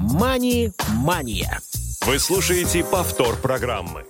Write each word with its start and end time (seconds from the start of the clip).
«Мани-мания». 0.00 1.60
Вы 2.06 2.18
слушаете 2.18 2.82
повтор 2.82 3.36
программы. 3.36 4.06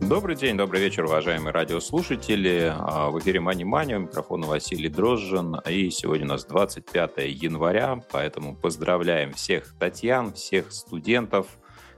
Добрый 0.00 0.34
день, 0.34 0.56
добрый 0.56 0.80
вечер, 0.80 1.04
уважаемые 1.04 1.52
радиослушатели. 1.52 2.74
А, 2.76 3.10
в 3.10 3.20
эфире 3.20 3.38
Мани 3.38 3.62
Мани, 3.62 3.94
у 3.94 4.00
микрофона 4.00 4.48
Василий 4.48 4.88
Дрожжин. 4.88 5.60
И 5.64 5.90
сегодня 5.90 6.24
у 6.26 6.30
нас 6.30 6.44
25 6.44 7.18
января, 7.18 8.02
поэтому 8.10 8.56
поздравляем 8.56 9.32
всех 9.32 9.76
Татьян, 9.78 10.32
всех 10.32 10.72
студентов, 10.72 11.46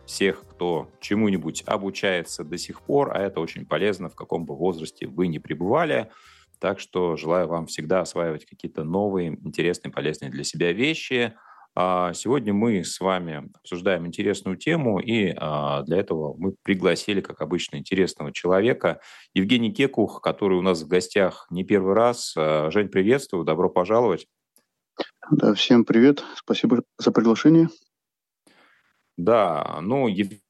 всех, 0.04 0.45
кто 0.46 0.90
чему-нибудь 1.00 1.64
обучается 1.64 2.45
до 2.45 2.59
сих 2.59 2.82
пор, 2.82 3.16
а 3.16 3.22
это 3.22 3.40
очень 3.40 3.64
полезно, 3.64 4.11
в 4.11 4.16
каком 4.16 4.45
бы 4.45 4.54
возрасте 4.54 5.06
вы 5.06 5.29
ни 5.29 5.38
пребывали. 5.38 6.11
Так 6.59 6.79
что 6.79 7.16
желаю 7.16 7.48
вам 7.48 7.68
всегда 7.68 8.02
осваивать 8.02 8.45
какие-то 8.45 8.84
новые, 8.84 9.29
интересные, 9.30 9.90
полезные 9.90 10.30
для 10.30 10.45
себя 10.45 10.75
вещи– 10.75 11.32
сегодня 12.14 12.53
мы 12.53 12.82
с 12.82 12.99
вами 12.99 13.50
обсуждаем 13.55 14.07
интересную 14.07 14.57
тему, 14.57 14.99
и 14.99 15.32
а, 15.37 15.82
для 15.82 15.99
этого 15.99 16.35
мы 16.37 16.54
пригласили, 16.63 17.21
как 17.21 17.41
обычно, 17.41 17.77
интересного 17.77 18.32
человека, 18.32 19.01
Евгений 19.35 19.73
Кекух, 19.73 20.21
который 20.21 20.59
у 20.59 20.63
нас 20.63 20.82
в 20.82 20.89
гостях 20.89 21.46
не 21.51 21.64
первый 21.64 21.95
раз. 21.95 22.35
А, 22.37 22.71
Жень, 22.71 22.89
приветствую, 22.89 23.45
добро 23.45 23.68
пожаловать. 23.71 24.27
Да, 25.31 25.54
всем 25.54 25.85
привет, 25.85 26.25
спасибо 26.35 26.82
за 26.99 27.13
приглашение. 27.13 27.68
Да, 29.17 29.79
ну, 29.81 30.09
Евгений 30.09 30.43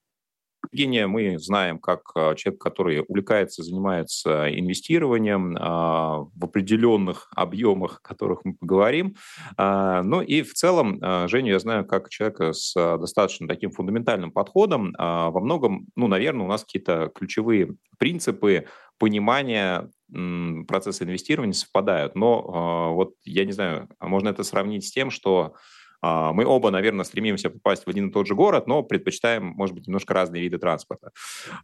Евгения 0.73 1.07
мы 1.07 1.39
знаем 1.39 1.79
как 1.79 2.11
а, 2.15 2.35
человек, 2.35 2.61
который 2.61 3.05
увлекается, 3.07 3.63
занимается 3.63 4.49
инвестированием 4.53 5.57
а, 5.59 6.25
в 6.35 6.45
определенных 6.45 7.29
объемах, 7.35 8.01
о 8.03 8.09
которых 8.09 8.45
мы 8.45 8.55
поговорим. 8.55 9.17
А, 9.57 10.03
ну 10.03 10.21
и 10.21 10.43
в 10.43 10.53
целом 10.55 11.01
Женю 11.29 11.53
я 11.53 11.59
знаю 11.59 11.87
как 11.87 12.09
человека 12.11 12.53
с 12.53 12.75
достаточно 12.75 13.49
таким 13.49 13.71
фундаментальным 13.71 14.33
подходом. 14.33 14.95
Во 14.99 15.41
многом, 15.41 15.87
ну, 15.97 16.07
наверное, 16.09 16.45
у 16.45 16.49
нас 16.49 16.65
какие-то 16.65 17.11
ключевые 17.15 17.75
принципы 17.99 18.67
понимания 18.99 19.91
процесса 20.67 21.05
инвестирования 21.05 21.53
совпадают. 21.53 22.15
Но 22.15 22.95
вот 22.95 23.15
я 23.25 23.45
не 23.45 23.53
знаю, 23.53 23.89
можно 24.01 24.29
это 24.29 24.43
сравнить 24.43 24.87
с 24.87 24.91
тем, 24.91 25.11
что 25.11 25.55
мы 26.03 26.45
оба, 26.47 26.71
наверное, 26.71 27.05
стремимся 27.05 27.51
попасть 27.51 27.85
в 27.85 27.89
один 27.89 28.09
и 28.09 28.13
тот 28.13 28.27
же 28.27 28.35
город, 28.35 28.67
но 28.67 28.83
предпочитаем, 28.83 29.45
может 29.45 29.75
быть, 29.75 29.87
немножко 29.87 30.15
разные 30.15 30.43
виды 30.43 30.59
транспорта. 30.59 31.11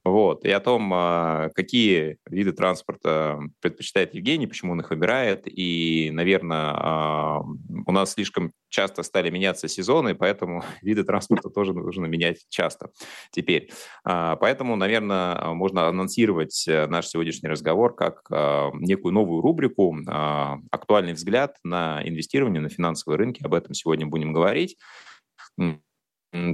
Вот. 0.04 0.44
И 0.44 0.50
о 0.50 0.60
том, 0.60 0.90
а, 0.92 1.50
какие 1.54 2.18
виды 2.28 2.52
транспорта 2.52 3.38
предпочитает 3.60 4.14
Евгений, 4.14 4.46
почему 4.46 4.72
он 4.72 4.80
их 4.80 4.90
выбирает. 4.90 5.42
И, 5.46 6.10
наверное, 6.12 6.72
а, 6.74 7.42
у 7.86 7.92
нас 7.92 8.12
слишком 8.12 8.52
часто 8.68 9.04
стали 9.04 9.30
меняться 9.30 9.68
сезоны, 9.68 10.14
поэтому 10.14 10.64
виды 10.82 11.04
транспорта 11.04 11.48
тоже 11.48 11.72
нужно 11.72 12.06
менять 12.06 12.44
часто 12.48 12.90
теперь. 13.30 13.70
Поэтому, 14.02 14.74
наверное, 14.76 15.52
можно 15.54 15.86
анонсировать 15.86 16.66
э, 16.66 16.86
наш 16.88 17.06
сегодняшний 17.06 17.48
разговор 17.48 17.94
как 17.94 18.28
некую 18.74 19.12
новую 19.12 19.40
рубрику 19.40 19.96
«Актуальный 20.06 21.12
взгляд 21.12 21.56
на 21.62 22.02
инвестирование 22.04 22.60
на 22.60 22.68
финансовые 22.68 23.18
рынки». 23.18 23.44
Об 23.44 23.54
этом 23.54 23.74
сегодня 23.74 24.06
будем 24.06 24.23
будем 24.24 24.32
говорить. 24.32 24.76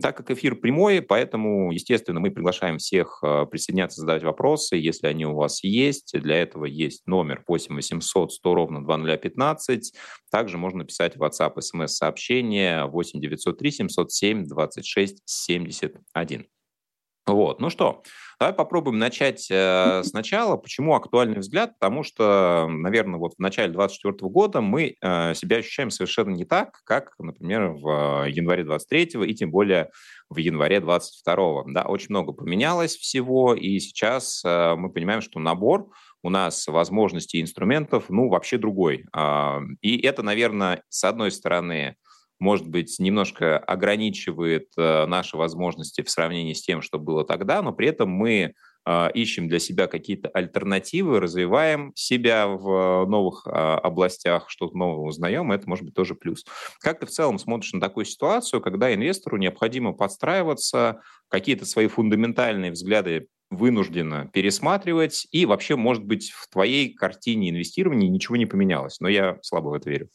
Так 0.02 0.14
как 0.14 0.30
эфир 0.30 0.56
прямой, 0.56 1.00
поэтому, 1.00 1.72
естественно, 1.72 2.20
мы 2.20 2.30
приглашаем 2.30 2.76
всех 2.76 3.20
э, 3.22 3.46
присоединяться, 3.50 4.02
задавать 4.02 4.22
вопросы, 4.22 4.76
если 4.76 5.06
они 5.06 5.24
у 5.24 5.34
вас 5.34 5.64
есть. 5.64 6.12
Для 6.20 6.36
этого 6.36 6.66
есть 6.66 7.06
номер 7.06 7.42
8 7.48 7.74
800 7.74 8.30
100 8.30 8.54
ровно 8.54 8.84
2015. 8.84 9.94
Также 10.30 10.58
можно 10.58 10.84
писать 10.84 11.16
в 11.16 11.22
WhatsApp 11.22 11.58
смс-сообщение 11.62 12.84
8 12.84 13.20
903 13.22 13.70
707 13.70 14.44
26 14.48 15.22
71. 15.24 16.46
Вот, 17.26 17.60
ну 17.60 17.70
что, 17.70 18.02
давай 18.40 18.54
попробуем 18.54 18.98
начать 18.98 19.48
э, 19.50 20.02
сначала. 20.02 20.56
Почему 20.56 20.94
актуальный 20.94 21.40
взгляд? 21.40 21.78
Потому 21.78 22.02
что, 22.02 22.66
наверное, 22.68 23.18
вот 23.18 23.34
в 23.34 23.38
начале 23.38 23.70
2024 23.70 24.30
года 24.30 24.62
мы 24.62 24.96
э, 24.98 25.34
себя 25.34 25.58
ощущаем 25.58 25.90
совершенно 25.90 26.30
не 26.30 26.46
так, 26.46 26.80
как, 26.84 27.12
например, 27.18 27.72
в 27.72 28.24
январе 28.26 28.64
23 28.64 29.26
и 29.26 29.34
тем 29.34 29.50
более 29.50 29.90
в 30.30 30.38
январе 30.38 30.80
22 30.80 31.64
Да, 31.66 31.82
очень 31.82 32.06
много 32.08 32.32
поменялось 32.32 32.96
всего, 32.96 33.54
и 33.54 33.78
сейчас 33.78 34.42
э, 34.42 34.74
мы 34.74 34.90
понимаем, 34.90 35.20
что 35.20 35.38
набор 35.38 35.88
у 36.22 36.30
нас 36.30 36.66
возможностей 36.66 37.38
и 37.38 37.42
инструментов, 37.42 38.06
ну, 38.08 38.30
вообще 38.30 38.56
другой. 38.56 39.04
Э, 39.14 39.58
и 39.82 40.00
это, 40.00 40.22
наверное, 40.22 40.82
с 40.88 41.04
одной 41.04 41.30
стороны, 41.30 41.96
может 42.40 42.66
быть, 42.66 42.98
немножко 42.98 43.58
ограничивает 43.58 44.68
э, 44.76 45.06
наши 45.06 45.36
возможности 45.36 46.02
в 46.02 46.10
сравнении 46.10 46.54
с 46.54 46.62
тем, 46.62 46.80
что 46.80 46.98
было 46.98 47.24
тогда, 47.24 47.60
но 47.60 47.72
при 47.72 47.88
этом 47.88 48.08
мы 48.08 48.54
э, 48.86 49.10
ищем 49.12 49.46
для 49.46 49.58
себя 49.58 49.86
какие-то 49.86 50.30
альтернативы, 50.30 51.20
развиваем 51.20 51.92
себя 51.94 52.48
в 52.48 53.04
новых 53.06 53.46
а, 53.46 53.78
областях, 53.78 54.46
что-то 54.48 54.76
новое 54.76 55.06
узнаем, 55.06 55.52
это 55.52 55.68
может 55.68 55.84
быть 55.84 55.94
тоже 55.94 56.14
плюс. 56.14 56.46
Как 56.80 57.00
ты 57.00 57.06
в 57.06 57.10
целом 57.10 57.38
смотришь 57.38 57.74
на 57.74 57.80
такую 57.80 58.06
ситуацию, 58.06 58.62
когда 58.62 58.92
инвестору 58.92 59.36
необходимо 59.36 59.92
подстраиваться, 59.92 61.02
какие-то 61.28 61.66
свои 61.66 61.88
фундаментальные 61.88 62.72
взгляды 62.72 63.28
вынужденно 63.50 64.30
пересматривать, 64.32 65.26
и 65.30 65.44
вообще, 65.44 65.76
может 65.76 66.04
быть, 66.04 66.30
в 66.30 66.48
твоей 66.48 66.94
картине 66.94 67.50
инвестирования 67.50 68.08
ничего 68.08 68.36
не 68.36 68.46
поменялось, 68.46 69.00
но 69.00 69.08
я 69.08 69.38
слабо 69.42 69.68
в 69.68 69.74
это 69.74 69.90
верю. 69.90 70.08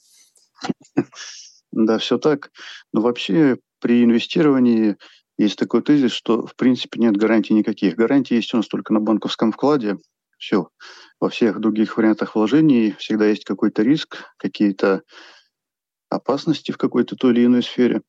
Да, 1.75 1.97
все 1.97 2.17
так. 2.17 2.51
Но 2.93 3.01
вообще 3.01 3.57
при 3.79 4.03
инвестировании 4.03 4.95
есть 5.37 5.59
такой 5.59 5.81
тезис, 5.81 6.13
что 6.13 6.47
в 6.47 6.55
принципе 6.55 6.99
нет 6.99 7.17
гарантий 7.17 7.53
никаких. 7.53 7.95
Гарантии 7.95 8.35
есть 8.35 8.53
у 8.53 8.57
нас 8.57 8.67
только 8.67 8.93
на 8.93 9.01
банковском 9.01 9.51
вкладе. 9.51 9.97
Все. 10.37 10.69
Во 11.19 11.29
всех 11.29 11.59
других 11.59 11.97
вариантах 11.97 12.35
вложений 12.35 12.95
всегда 12.97 13.27
есть 13.27 13.43
какой-то 13.43 13.83
риск, 13.83 14.23
какие-то 14.37 15.01
опасности 16.09 16.71
в 16.71 16.77
какой-то 16.77 17.17
той 17.17 17.33
или 17.33 17.45
иной 17.45 17.61
сфере. 17.61 18.01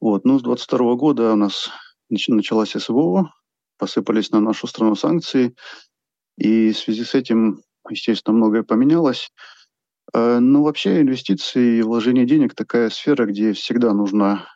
Вот. 0.00 0.24
Но 0.24 0.38
с 0.38 0.42
2022 0.42 0.94
года 0.94 1.32
у 1.32 1.36
нас 1.36 1.70
началась 2.08 2.70
СВО, 2.70 3.32
посыпались 3.78 4.30
на 4.30 4.38
нашу 4.38 4.68
страну 4.68 4.94
санкции, 4.94 5.56
и 6.36 6.70
в 6.70 6.78
связи 6.78 7.02
с 7.02 7.16
этим, 7.16 7.62
естественно, 7.90 8.36
многое 8.36 8.62
поменялось. 8.62 9.32
Э, 10.14 10.38
ну, 10.38 10.62
вообще 10.62 11.00
инвестиции 11.00 11.78
и 11.78 11.82
вложение 11.82 12.26
денег 12.26 12.54
такая 12.54 12.90
сфера, 12.90 13.26
где 13.26 13.52
всегда 13.52 13.92
нужно 13.92 14.48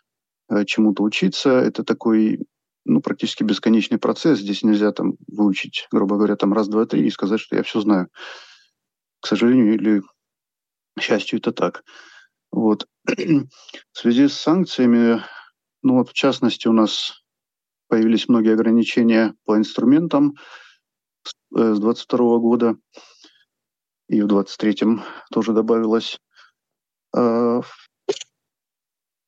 э, 0.48 0.64
чему-то 0.64 1.02
учиться. 1.02 1.50
Это 1.50 1.84
такой 1.84 2.46
ну, 2.84 3.00
практически 3.00 3.44
бесконечный 3.44 3.98
процесс. 3.98 4.40
Здесь 4.40 4.62
нельзя 4.62 4.92
там 4.92 5.14
выучить, 5.26 5.86
грубо 5.90 6.16
говоря, 6.16 6.36
там 6.36 6.52
раз, 6.52 6.68
два, 6.68 6.86
три 6.86 7.06
и 7.06 7.10
сказать, 7.10 7.40
что 7.40 7.56
я 7.56 7.62
все 7.62 7.80
знаю. 7.80 8.08
К 9.20 9.26
сожалению 9.26 9.74
или 9.74 10.02
к 10.96 11.02
счастью, 11.02 11.38
это 11.38 11.52
так. 11.52 11.84
Вот. 12.50 12.86
В 13.06 13.46
связи 13.92 14.28
с 14.28 14.34
санкциями, 14.34 15.22
ну 15.82 15.94
вот 15.98 16.10
в 16.10 16.12
частности 16.12 16.68
у 16.68 16.72
нас 16.72 17.22
появились 17.88 18.28
многие 18.28 18.54
ограничения 18.54 19.34
по 19.44 19.56
инструментам 19.56 20.34
с 21.24 21.34
2022 21.50 22.18
э, 22.18 22.38
года 22.38 22.76
и 24.12 24.20
в 24.20 24.26
23-м 24.26 25.02
тоже 25.32 25.52
добавилось. 25.54 26.20
А, 27.16 27.62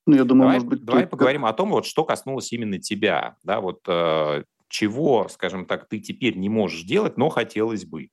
ну, 0.06 0.15
я 0.15 0.25
думаю, 0.25 0.43
давай, 0.43 0.55
может 0.56 0.69
быть... 0.69 0.84
Давай 0.84 1.06
поговорим 1.06 1.47
о 1.47 1.53
том, 1.55 1.71
вот, 1.71 1.87
что 1.87 2.05
коснулось 2.05 2.53
именно 2.53 2.78
тебя. 2.78 3.37
Да, 3.43 3.62
вот, 3.62 3.81
э, 3.89 4.45
чего, 4.69 5.27
скажем 5.31 5.65
так, 5.65 5.89
ты 5.89 6.00
теперь 6.00 6.37
не 6.37 6.50
можешь 6.50 6.83
делать, 6.83 7.17
но 7.17 7.31
хотелось 7.31 7.87
бы. 7.87 8.11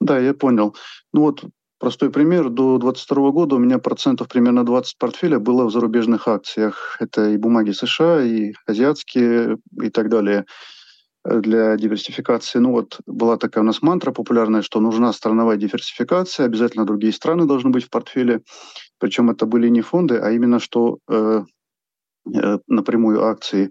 Да, 0.00 0.18
я 0.18 0.34
понял. 0.34 0.76
Ну 1.14 1.22
вот 1.22 1.44
простой 1.78 2.10
пример. 2.10 2.50
До 2.50 2.76
2022 2.76 3.30
года 3.30 3.56
у 3.56 3.58
меня 3.58 3.78
процентов 3.78 4.28
примерно 4.28 4.64
20 4.64 4.98
портфеля 4.98 5.38
было 5.38 5.64
в 5.64 5.70
зарубежных 5.70 6.28
акциях. 6.28 6.98
Это 7.00 7.30
и 7.30 7.38
бумаги 7.38 7.70
США, 7.70 8.22
и 8.22 8.52
азиатские, 8.66 9.56
и 9.82 9.88
так 9.88 10.10
далее 10.10 10.44
для 11.24 11.76
диверсификации. 11.76 12.58
Ну 12.58 12.72
вот 12.72 13.00
была 13.06 13.36
такая 13.36 13.62
у 13.62 13.66
нас 13.66 13.82
мантра 13.82 14.12
популярная, 14.12 14.62
что 14.62 14.80
нужна 14.80 15.12
страновая 15.12 15.56
диверсификация, 15.56 16.46
обязательно 16.46 16.86
другие 16.86 17.12
страны 17.12 17.46
должны 17.46 17.70
быть 17.70 17.84
в 17.84 17.90
портфеле. 17.90 18.42
Причем 18.98 19.30
это 19.30 19.46
были 19.46 19.68
не 19.68 19.82
фонды, 19.82 20.18
а 20.18 20.30
именно 20.30 20.58
что 20.58 20.98
э, 21.08 21.42
э, 22.34 22.58
напрямую 22.66 23.24
акции. 23.24 23.70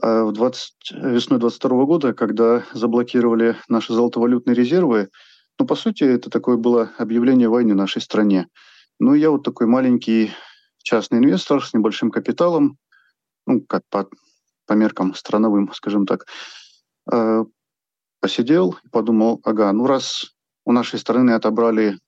А 0.00 0.24
в 0.24 0.32
20, 0.32 0.74
весной 0.92 1.38
22 1.38 1.84
года, 1.84 2.12
когда 2.12 2.64
заблокировали 2.72 3.56
наши 3.68 3.92
золотовалютные 3.92 4.54
резервы, 4.54 5.08
ну, 5.58 5.66
по 5.66 5.74
сути, 5.74 6.04
это 6.04 6.30
такое 6.30 6.56
было 6.56 6.92
объявление 6.98 7.48
войны 7.48 7.74
нашей 7.74 8.00
стране. 8.00 8.46
Ну, 9.00 9.14
я 9.14 9.30
вот 9.30 9.42
такой 9.42 9.66
маленький 9.66 10.32
частный 10.82 11.18
инвестор 11.18 11.64
с 11.64 11.74
небольшим 11.74 12.10
капиталом, 12.10 12.78
ну, 13.46 13.60
как 13.60 13.82
по 13.90 14.08
по 14.68 14.74
меркам 14.74 15.14
страновым, 15.14 15.72
скажем 15.72 16.06
так, 16.06 16.26
э, 17.10 17.44
посидел 18.20 18.76
и 18.84 18.88
подумал, 18.88 19.40
ага, 19.44 19.72
ну 19.72 19.86
раз 19.86 20.34
у 20.64 20.72
нашей 20.72 20.98
страны 20.98 21.32
отобрали 21.32 21.98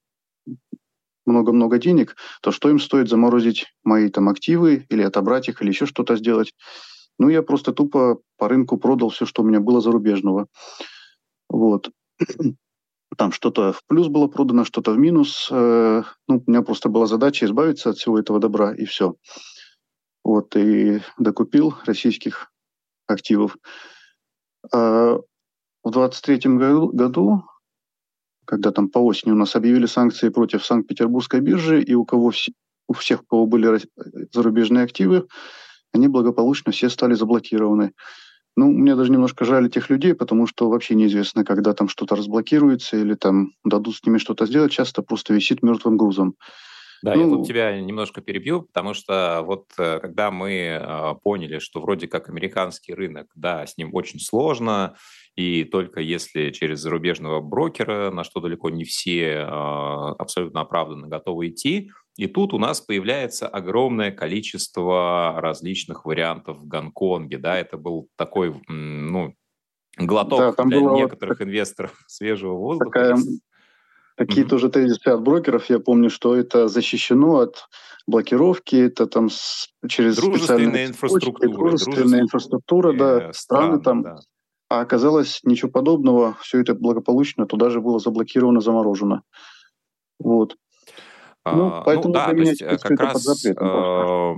много-много 1.26 1.78
денег, 1.78 2.16
то 2.42 2.50
что 2.50 2.70
им 2.70 2.78
стоит 2.78 3.08
заморозить 3.08 3.66
мои 3.84 4.08
там 4.10 4.28
активы 4.28 4.86
или 4.88 5.02
отобрать 5.02 5.48
их, 5.48 5.62
или 5.62 5.70
еще 5.70 5.86
что-то 5.86 6.16
сделать? 6.16 6.52
Ну, 7.18 7.28
я 7.28 7.42
просто 7.42 7.72
тупо 7.72 8.18
по 8.38 8.48
рынку 8.48 8.78
продал 8.78 9.10
все, 9.10 9.26
что 9.26 9.42
у 9.42 9.44
меня 9.44 9.60
было 9.60 9.80
зарубежного. 9.80 10.46
Вот. 11.48 11.90
Там 13.16 13.32
что-то 13.32 13.72
в 13.72 13.82
плюс 13.86 14.08
было 14.08 14.26
продано, 14.26 14.64
что-то 14.64 14.92
в 14.92 14.98
минус. 14.98 15.48
Э, 15.50 16.02
ну, 16.28 16.42
у 16.46 16.50
меня 16.50 16.62
просто 16.62 16.88
была 16.88 17.06
задача 17.06 17.44
избавиться 17.44 17.90
от 17.90 17.98
всего 17.98 18.18
этого 18.18 18.38
добра, 18.38 18.72
и 18.72 18.84
все. 18.84 19.14
Вот, 20.30 20.54
и 20.54 21.00
докупил 21.18 21.74
российских 21.86 22.52
активов. 23.08 23.56
А 24.72 25.16
в 25.82 25.90
23 25.90 26.38
году, 26.92 27.42
когда 28.44 28.70
там 28.70 28.90
по 28.90 29.00
осени 29.00 29.32
у 29.32 29.34
нас 29.34 29.56
объявили 29.56 29.86
санкции 29.86 30.28
против 30.28 30.64
Санкт-Петербургской 30.64 31.40
биржи, 31.40 31.82
и 31.82 31.94
у 31.94 32.04
кого 32.04 32.30
у 32.86 32.92
всех, 32.92 33.22
у 33.22 33.26
кого 33.26 33.46
были 33.46 33.80
зарубежные 34.32 34.84
активы, 34.84 35.26
они 35.92 36.06
благополучно 36.06 36.70
все 36.70 36.90
стали 36.90 37.14
заблокированы. 37.14 37.92
Ну, 38.56 38.70
мне 38.70 38.94
даже 38.94 39.10
немножко 39.10 39.44
жаль 39.44 39.66
этих 39.66 39.90
людей, 39.90 40.14
потому 40.14 40.46
что 40.46 40.70
вообще 40.70 40.94
неизвестно, 40.94 41.44
когда 41.44 41.72
там 41.72 41.88
что-то 41.88 42.14
разблокируется 42.14 42.96
или 42.98 43.14
там 43.14 43.50
дадут 43.64 43.96
с 43.96 44.04
ними 44.06 44.18
что-то 44.18 44.46
сделать, 44.46 44.70
часто 44.70 45.02
просто 45.02 45.34
висит 45.34 45.64
мертвым 45.64 45.96
грузом. 45.96 46.36
Да, 47.02 47.14
ну, 47.14 47.22
я 47.22 47.36
тут 47.36 47.46
тебя 47.46 47.80
немножко 47.80 48.20
перебью, 48.20 48.62
потому 48.62 48.94
что 48.94 49.42
вот 49.44 49.66
э, 49.78 50.00
когда 50.00 50.30
мы 50.30 50.52
э, 50.52 51.14
поняли, 51.22 51.58
что 51.58 51.80
вроде 51.80 52.08
как 52.08 52.28
американский 52.28 52.92
рынок, 52.92 53.28
да, 53.34 53.66
с 53.66 53.78
ним 53.78 53.94
очень 53.94 54.20
сложно, 54.20 54.96
и 55.34 55.64
только 55.64 56.00
если 56.00 56.50
через 56.50 56.80
зарубежного 56.80 57.40
брокера, 57.40 58.10
на 58.10 58.22
что 58.22 58.40
далеко 58.40 58.68
не 58.68 58.84
все 58.84 59.22
э, 59.28 59.44
абсолютно 59.44 60.60
оправданно 60.60 61.08
готовы 61.08 61.48
идти, 61.48 61.90
и 62.16 62.26
тут 62.26 62.52
у 62.52 62.58
нас 62.58 62.82
появляется 62.82 63.48
огромное 63.48 64.10
количество 64.10 65.34
различных 65.38 66.04
вариантов 66.04 66.58
в 66.58 66.66
Гонконге, 66.66 67.38
да, 67.38 67.58
это 67.58 67.78
был 67.78 68.08
такой, 68.16 68.60
ну, 68.68 69.34
глоток 69.96 70.56
да, 70.56 70.64
для 70.64 70.80
некоторых 70.80 71.38
вот 71.38 71.46
инвесторов 71.46 71.98
свежего 72.08 72.54
воздуха. 72.54 72.90
Такая 72.90 73.16
Такие 74.20 74.44
mm-hmm. 74.44 74.50
тоже 74.50 74.68
тезисы 74.68 75.08
от 75.08 75.22
брокеров. 75.22 75.70
Я 75.70 75.78
помню, 75.78 76.10
что 76.10 76.36
это 76.36 76.68
защищено 76.68 77.38
от 77.38 77.64
блокировки, 78.06 78.76
это 78.76 79.06
там 79.06 79.30
с, 79.30 79.70
через 79.88 80.16
дружественная 80.16 80.88
инфраструктура, 80.88 81.50
дружественная 81.50 82.20
инфраструктура, 82.20 82.92
да, 82.92 83.32
страны 83.32 83.80
там. 83.80 84.02
Да. 84.02 84.16
А 84.68 84.80
оказалось 84.82 85.40
ничего 85.42 85.70
подобного, 85.70 86.36
все 86.42 86.60
это 86.60 86.74
благополучно 86.74 87.46
туда 87.46 87.70
же 87.70 87.80
было 87.80 87.98
заблокировано, 87.98 88.60
заморожено. 88.60 89.22
Вот. 90.18 90.54
А, 91.42 91.56
ну, 91.56 91.82
поэтому 91.82 92.08
ну, 92.08 92.12
да, 92.12 92.28
то 92.28 92.36
есть 92.36 92.60
э, 92.60 92.76
как 92.76 93.00
раз, 93.00 93.22
запретом, 93.22 93.66
э, 93.66 94.34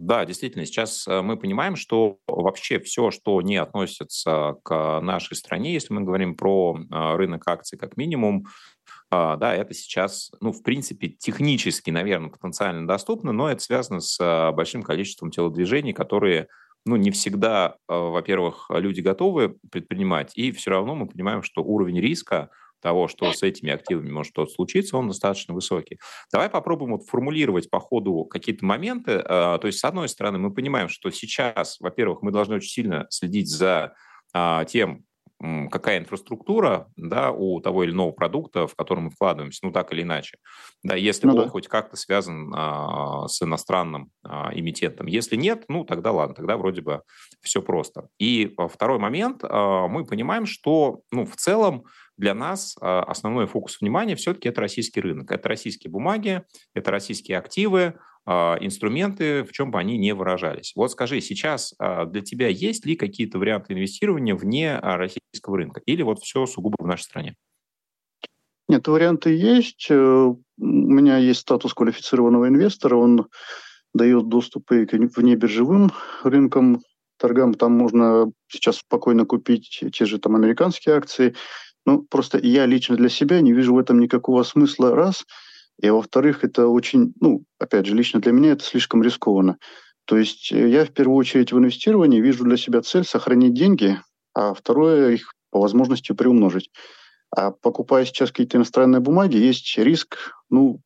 да, 0.00 0.24
действительно, 0.24 0.64
сейчас 0.64 1.08
э, 1.08 1.22
мы 1.22 1.36
понимаем, 1.36 1.74
что 1.74 2.18
вообще 2.28 2.78
все, 2.78 3.10
что 3.10 3.42
не 3.42 3.56
относится 3.56 4.54
к 4.62 5.00
нашей 5.00 5.36
стране, 5.36 5.72
если 5.72 5.92
мы 5.92 6.02
говорим 6.02 6.36
про 6.36 6.78
э, 6.78 7.16
рынок 7.16 7.42
акций 7.48 7.76
как 7.76 7.96
минимум, 7.96 8.46
да, 9.10 9.54
это 9.54 9.72
сейчас, 9.72 10.30
ну, 10.40 10.52
в 10.52 10.62
принципе, 10.62 11.08
технически, 11.08 11.90
наверное, 11.90 12.30
потенциально 12.30 12.86
доступно, 12.86 13.32
но 13.32 13.50
это 13.50 13.62
связано 13.62 14.00
с 14.00 14.18
а, 14.20 14.52
большим 14.52 14.82
количеством 14.82 15.30
телодвижений, 15.30 15.94
которые, 15.94 16.48
ну, 16.84 16.96
не 16.96 17.10
всегда, 17.10 17.76
а, 17.88 18.10
во-первых, 18.10 18.66
люди 18.68 19.00
готовы 19.00 19.56
предпринимать, 19.70 20.32
и 20.36 20.52
все 20.52 20.72
равно 20.72 20.94
мы 20.94 21.06
понимаем, 21.06 21.42
что 21.42 21.62
уровень 21.62 22.00
риска 22.00 22.50
того, 22.80 23.08
что 23.08 23.32
с 23.32 23.42
этими 23.42 23.72
активами 23.72 24.10
может 24.10 24.32
что-то 24.32 24.52
случиться, 24.52 24.98
он 24.98 25.08
достаточно 25.08 25.54
высокий. 25.54 25.98
Давай 26.30 26.48
попробуем 26.48 26.92
вот 26.92 27.06
формулировать 27.06 27.70
по 27.70 27.80
ходу 27.80 28.24
какие-то 28.24 28.64
моменты. 28.64 29.20
То 29.20 29.62
есть, 29.64 29.80
с 29.80 29.84
одной 29.84 30.08
стороны, 30.08 30.38
мы 30.38 30.54
понимаем, 30.54 30.88
что 30.88 31.10
сейчас, 31.10 31.80
во-первых, 31.80 32.22
мы 32.22 32.30
должны 32.30 32.54
очень 32.54 32.70
сильно 32.70 33.08
следить 33.10 33.50
за 33.50 33.94
тем, 34.68 35.07
какая 35.70 35.98
инфраструктура 35.98 36.88
да, 36.96 37.30
у 37.30 37.60
того 37.60 37.84
или 37.84 37.92
иного 37.92 38.10
продукта, 38.10 38.66
в 38.66 38.74
который 38.74 39.00
мы 39.00 39.10
вкладываемся, 39.10 39.60
ну 39.62 39.72
так 39.72 39.92
или 39.92 40.02
иначе. 40.02 40.38
Да, 40.82 40.96
если 40.96 41.26
ну, 41.26 41.34
он 41.34 41.44
да. 41.44 41.48
хоть 41.48 41.68
как-то 41.68 41.96
связан 41.96 42.52
а, 42.54 43.28
с 43.28 43.40
иностранным 43.42 44.10
а, 44.24 44.50
эмитентом. 44.52 45.06
Если 45.06 45.36
нет, 45.36 45.64
ну 45.68 45.84
тогда 45.84 46.10
ладно, 46.10 46.34
тогда 46.34 46.56
вроде 46.56 46.82
бы 46.82 47.02
все 47.40 47.62
просто. 47.62 48.08
И 48.18 48.52
а, 48.56 48.66
второй 48.68 48.98
момент, 48.98 49.44
а, 49.44 49.86
мы 49.86 50.04
понимаем, 50.04 50.44
что 50.44 51.02
ну, 51.12 51.24
в 51.24 51.36
целом 51.36 51.84
для 52.16 52.34
нас 52.34 52.76
а, 52.80 53.04
основной 53.04 53.46
фокус 53.46 53.80
внимания 53.80 54.16
все-таки 54.16 54.48
это 54.48 54.60
российский 54.60 55.00
рынок. 55.00 55.30
Это 55.30 55.48
российские 55.48 55.90
бумаги, 55.92 56.42
это 56.74 56.90
российские 56.90 57.38
активы, 57.38 57.98
инструменты, 58.26 59.42
в 59.44 59.52
чем 59.52 59.70
бы 59.70 59.78
они 59.78 59.96
не 59.96 60.14
выражались. 60.14 60.72
Вот 60.76 60.92
скажи, 60.92 61.20
сейчас 61.20 61.74
а, 61.78 62.04
для 62.04 62.20
тебя 62.20 62.48
есть 62.48 62.84
ли 62.84 62.94
какие-то 62.94 63.38
варианты 63.38 63.72
инвестирования 63.72 64.34
вне 64.34 64.76
а, 64.76 64.96
российского 64.96 65.56
рынка? 65.56 65.80
Или 65.86 66.02
вот 66.02 66.20
все 66.20 66.44
сугубо 66.46 66.76
в 66.78 66.86
нашей 66.86 67.02
стране? 67.02 67.36
Нет, 68.68 68.86
варианты 68.86 69.34
есть. 69.34 69.86
Э, 69.90 69.94
у 69.94 70.36
меня 70.58 71.16
есть 71.16 71.40
статус 71.40 71.72
квалифицированного 71.72 72.48
инвестора. 72.48 72.96
Он 72.96 73.28
дает 73.94 74.28
доступ 74.28 74.70
и 74.72 74.84
к 74.84 74.92
внебиржевым 74.92 75.90
рынкам, 76.22 76.82
торгам. 77.16 77.54
Там 77.54 77.72
можно 77.72 78.30
сейчас 78.48 78.76
спокойно 78.76 79.24
купить 79.24 79.82
те 79.92 80.04
же 80.04 80.18
там 80.18 80.36
американские 80.36 80.96
акции. 80.96 81.34
Ну, 81.86 82.02
просто 82.02 82.38
я 82.38 82.66
лично 82.66 82.96
для 82.96 83.08
себя 83.08 83.40
не 83.40 83.54
вижу 83.54 83.74
в 83.74 83.78
этом 83.78 84.00
никакого 84.00 84.42
смысла. 84.42 84.94
Раз– 84.94 85.24
и 85.80 85.90
во-вторых, 85.90 86.44
это 86.44 86.68
очень, 86.68 87.12
ну, 87.20 87.44
опять 87.58 87.86
же, 87.86 87.94
лично 87.94 88.20
для 88.20 88.32
меня 88.32 88.52
это 88.52 88.64
слишком 88.64 89.02
рискованно. 89.02 89.58
То 90.06 90.16
есть 90.16 90.52
э, 90.52 90.68
я 90.68 90.84
в 90.84 90.90
первую 90.90 91.16
очередь 91.16 91.52
в 91.52 91.58
инвестировании 91.58 92.20
вижу 92.20 92.44
для 92.44 92.56
себя 92.56 92.82
цель 92.82 93.04
сохранить 93.04 93.54
деньги, 93.54 94.00
а 94.34 94.54
второе 94.54 95.12
их 95.12 95.32
по 95.50 95.60
возможности 95.60 96.12
приумножить. 96.12 96.70
А 97.30 97.50
покупая 97.50 98.04
сейчас 98.04 98.30
какие-то 98.30 98.56
иностранные 98.56 99.00
бумаги, 99.00 99.36
есть 99.36 99.76
риск, 99.78 100.16
ну, 100.50 100.80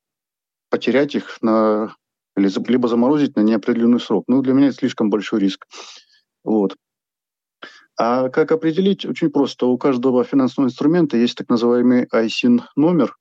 потерять 0.71 1.15
их 1.15 1.41
на 1.41 1.95
либо 2.35 2.89
заморозить 2.89 3.37
на 3.37 3.41
неопределенный 3.41 4.01
срок. 4.01 4.25
Ну, 4.27 4.43
для 4.43 4.55
меня 4.55 4.69
это 4.69 4.77
слишком 4.77 5.11
большой 5.11 5.41
риск. 5.41 5.67
Вот. 6.45 6.77
А 7.99 8.31
как 8.31 8.53
определить? 8.53 9.05
Очень 9.05 9.31
просто. 9.31 9.67
У 9.67 9.77
каждого 9.77 10.25
финансового 10.25 10.69
инструмента 10.69 11.17
есть 11.17 11.37
так 11.37 11.49
называемый 11.49 12.07
ISIN 12.07 12.63
номер. 12.75 13.17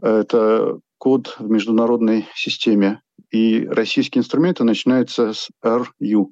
Это 0.00 0.78
код 0.98 1.36
в 1.38 1.48
международной 1.50 2.26
системе. 2.34 3.00
И 3.30 3.66
российские 3.66 4.20
инструменты 4.20 4.64
начинаются 4.64 5.32
с 5.32 5.48
RU. 5.64 6.26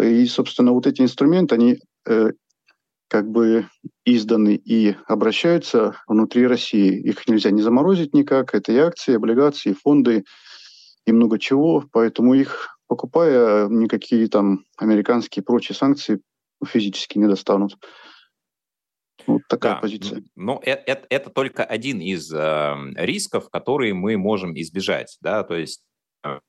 И, 0.00 0.26
собственно, 0.26 0.72
вот 0.72 0.86
эти 0.86 1.02
инструменты, 1.02 1.54
они 1.54 1.78
э, 2.08 2.30
как 3.08 3.28
бы 3.28 3.66
изданы 4.04 4.54
и 4.54 4.94
обращаются 5.06 5.96
внутри 6.06 6.46
России. 6.46 6.96
Их 6.96 7.26
нельзя 7.28 7.50
не 7.50 7.60
заморозить 7.60 8.14
никак. 8.14 8.54
Это 8.54 8.72
и 8.72 8.76
акции, 8.78 9.12
и 9.12 9.16
облигации, 9.16 9.70
и 9.70 9.74
фонды, 9.74 10.24
и 11.06 11.12
много 11.12 11.38
чего. 11.38 11.84
Поэтому 11.92 12.34
их, 12.34 12.78
покупая, 12.86 13.68
никакие 13.68 14.28
там 14.28 14.64
американские 14.78 15.42
и 15.42 15.44
прочие 15.44 15.76
санкции 15.76 16.20
физически 16.64 17.18
не 17.18 17.26
достанут. 17.26 17.76
Вот 19.26 19.42
такая 19.48 19.74
да, 19.74 19.80
позиция. 19.80 20.22
Но 20.36 20.60
это, 20.62 20.82
это, 20.86 21.06
это 21.10 21.30
только 21.30 21.64
один 21.64 22.00
из 22.00 22.32
э, 22.32 22.74
рисков, 22.96 23.50
которые 23.50 23.94
мы 23.94 24.16
можем 24.16 24.58
избежать. 24.58 25.16
Да? 25.20 25.42
То 25.42 25.56
есть 25.56 25.84
э, 26.24 26.40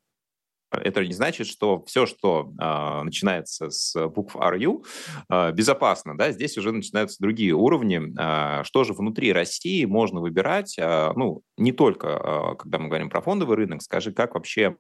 это 0.72 1.06
не 1.06 1.14
значит, 1.14 1.48
что 1.48 1.84
все, 1.86 2.06
что 2.06 2.54
э, 2.60 3.04
начинается 3.04 3.70
с 3.70 4.08
букв 4.08 4.36
RU, 4.36 4.86
э, 5.30 5.52
безопасно. 5.52 6.18
Да? 6.18 6.32
Здесь 6.32 6.58
уже 6.58 6.72
начинаются 6.72 7.18
другие 7.20 7.54
уровни. 7.54 8.02
Э, 8.20 8.64
что 8.64 8.84
же 8.84 8.94
внутри 8.94 9.34
России 9.34 9.86
можно 9.86 10.22
выбирать? 10.22 10.78
Э, 10.78 11.12
ну, 11.16 11.42
не 11.58 11.72
только, 11.72 12.08
э, 12.08 12.56
когда 12.58 12.80
мы 12.80 12.88
говорим 12.88 13.10
про 13.10 13.22
фондовый 13.22 13.58
рынок, 13.58 13.82
скажи, 13.82 14.12
как 14.12 14.36
вообще 14.36 14.78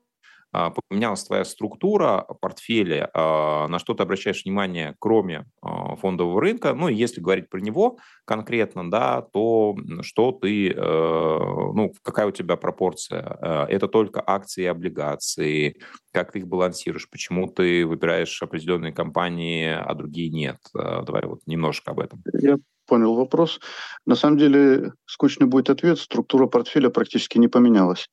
поменялась 0.51 1.24
твоя 1.24 1.46
структура 1.46 2.25
портфеля, 2.41 3.10
а, 3.13 3.67
на 3.67 3.79
что 3.79 3.93
ты 3.93 4.03
обращаешь 4.03 4.43
внимание, 4.43 4.96
кроме 5.00 5.46
а, 5.62 5.96
фондового 5.96 6.41
рынка, 6.41 6.74
ну, 6.74 6.89
и 6.89 6.96
если 6.96 7.22
говорить 7.22 7.50
про 7.50 7.60
него 7.60 7.98
конкретно, 8.25 8.89
да, 8.89 9.22
то 9.22 9.75
что 10.01 10.31
ты, 10.31 10.72
э, 10.72 10.74
ну, 10.75 11.93
какая 12.01 12.27
у 12.27 12.31
тебя 12.31 12.55
пропорция? 12.55 13.67
Это 13.70 13.88
только 13.88 14.24
акции 14.25 14.63
и 14.63 14.67
облигации, 14.67 15.77
как 16.13 16.31
ты 16.31 16.39
их 16.39 16.48
балансируешь, 16.48 17.10
почему 17.10 17.48
ты 17.48 17.86
выбираешь 17.86 18.41
определенные 18.41 18.93
компании, 18.93 19.67
а 19.67 19.93
другие 19.93 20.29
нет? 20.29 20.58
Давай 20.74 21.25
вот 21.25 21.41
немножко 21.46 21.91
об 21.91 22.00
этом. 22.00 22.24
Я 22.34 22.58
понял 22.88 23.15
вопрос. 23.15 23.60
На 24.05 24.15
самом 24.15 24.38
деле, 24.38 24.93
скучный 25.05 25.48
будет 25.48 25.70
ответ, 25.70 26.00
структура 26.00 26.48
портфеля 26.48 26.89
практически 26.89 27.38
не 27.38 27.48
поменялась. 27.48 28.10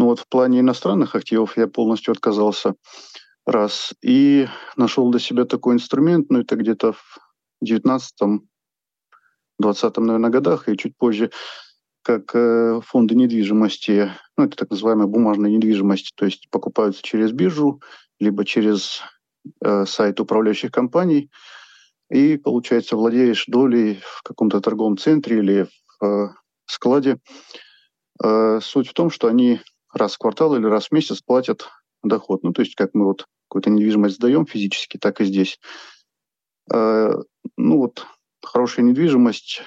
Ну 0.00 0.06
вот 0.06 0.20
в 0.20 0.26
плане 0.28 0.60
иностранных 0.60 1.14
активов 1.14 1.58
я 1.58 1.66
полностью 1.66 2.12
отказался 2.12 2.74
раз. 3.44 3.92
И 4.00 4.48
нашел 4.74 5.10
для 5.10 5.20
себя 5.20 5.44
такой 5.44 5.74
инструмент, 5.74 6.30
ну 6.30 6.40
это 6.40 6.56
где-то 6.56 6.94
в 6.94 7.18
19 7.60 8.40
20 9.58 9.96
наверное, 9.98 10.30
годах 10.30 10.70
и 10.70 10.78
чуть 10.78 10.96
позже. 10.96 11.30
как 12.00 12.34
э, 12.34 12.80
фонды 12.82 13.14
недвижимости, 13.14 14.10
ну, 14.38 14.44
это 14.44 14.56
так 14.56 14.70
называемая 14.70 15.06
бумажная 15.06 15.50
недвижимость, 15.50 16.14
то 16.16 16.24
есть 16.24 16.48
покупаются 16.48 17.02
через 17.02 17.32
биржу, 17.32 17.82
либо 18.18 18.46
через 18.46 19.02
э, 19.62 19.84
сайт 19.84 20.18
управляющих 20.18 20.72
компаний, 20.72 21.30
и, 22.08 22.38
получается, 22.38 22.96
владеешь 22.96 23.44
долей 23.48 24.00
в 24.02 24.22
каком-то 24.22 24.62
торговом 24.62 24.96
центре 24.96 25.40
или 25.40 25.66
в 26.00 26.04
э, 26.06 26.28
складе. 26.64 27.18
Э, 28.24 28.60
суть 28.62 28.88
в 28.88 28.94
том, 28.94 29.10
что 29.10 29.28
они 29.28 29.60
раз 29.92 30.14
в 30.14 30.18
квартал 30.18 30.54
или 30.56 30.66
раз 30.66 30.88
в 30.88 30.92
месяц 30.92 31.20
платят 31.20 31.68
доход. 32.02 32.42
Ну, 32.42 32.52
то 32.52 32.62
есть 32.62 32.74
как 32.74 32.90
мы 32.94 33.04
вот 33.06 33.26
какую-то 33.48 33.70
недвижимость 33.70 34.16
сдаем 34.16 34.46
физически, 34.46 34.96
так 34.96 35.20
и 35.20 35.24
здесь. 35.24 35.58
Э, 36.72 37.12
ну 37.56 37.78
вот 37.78 38.06
хорошая 38.42 38.84
недвижимость 38.84 39.62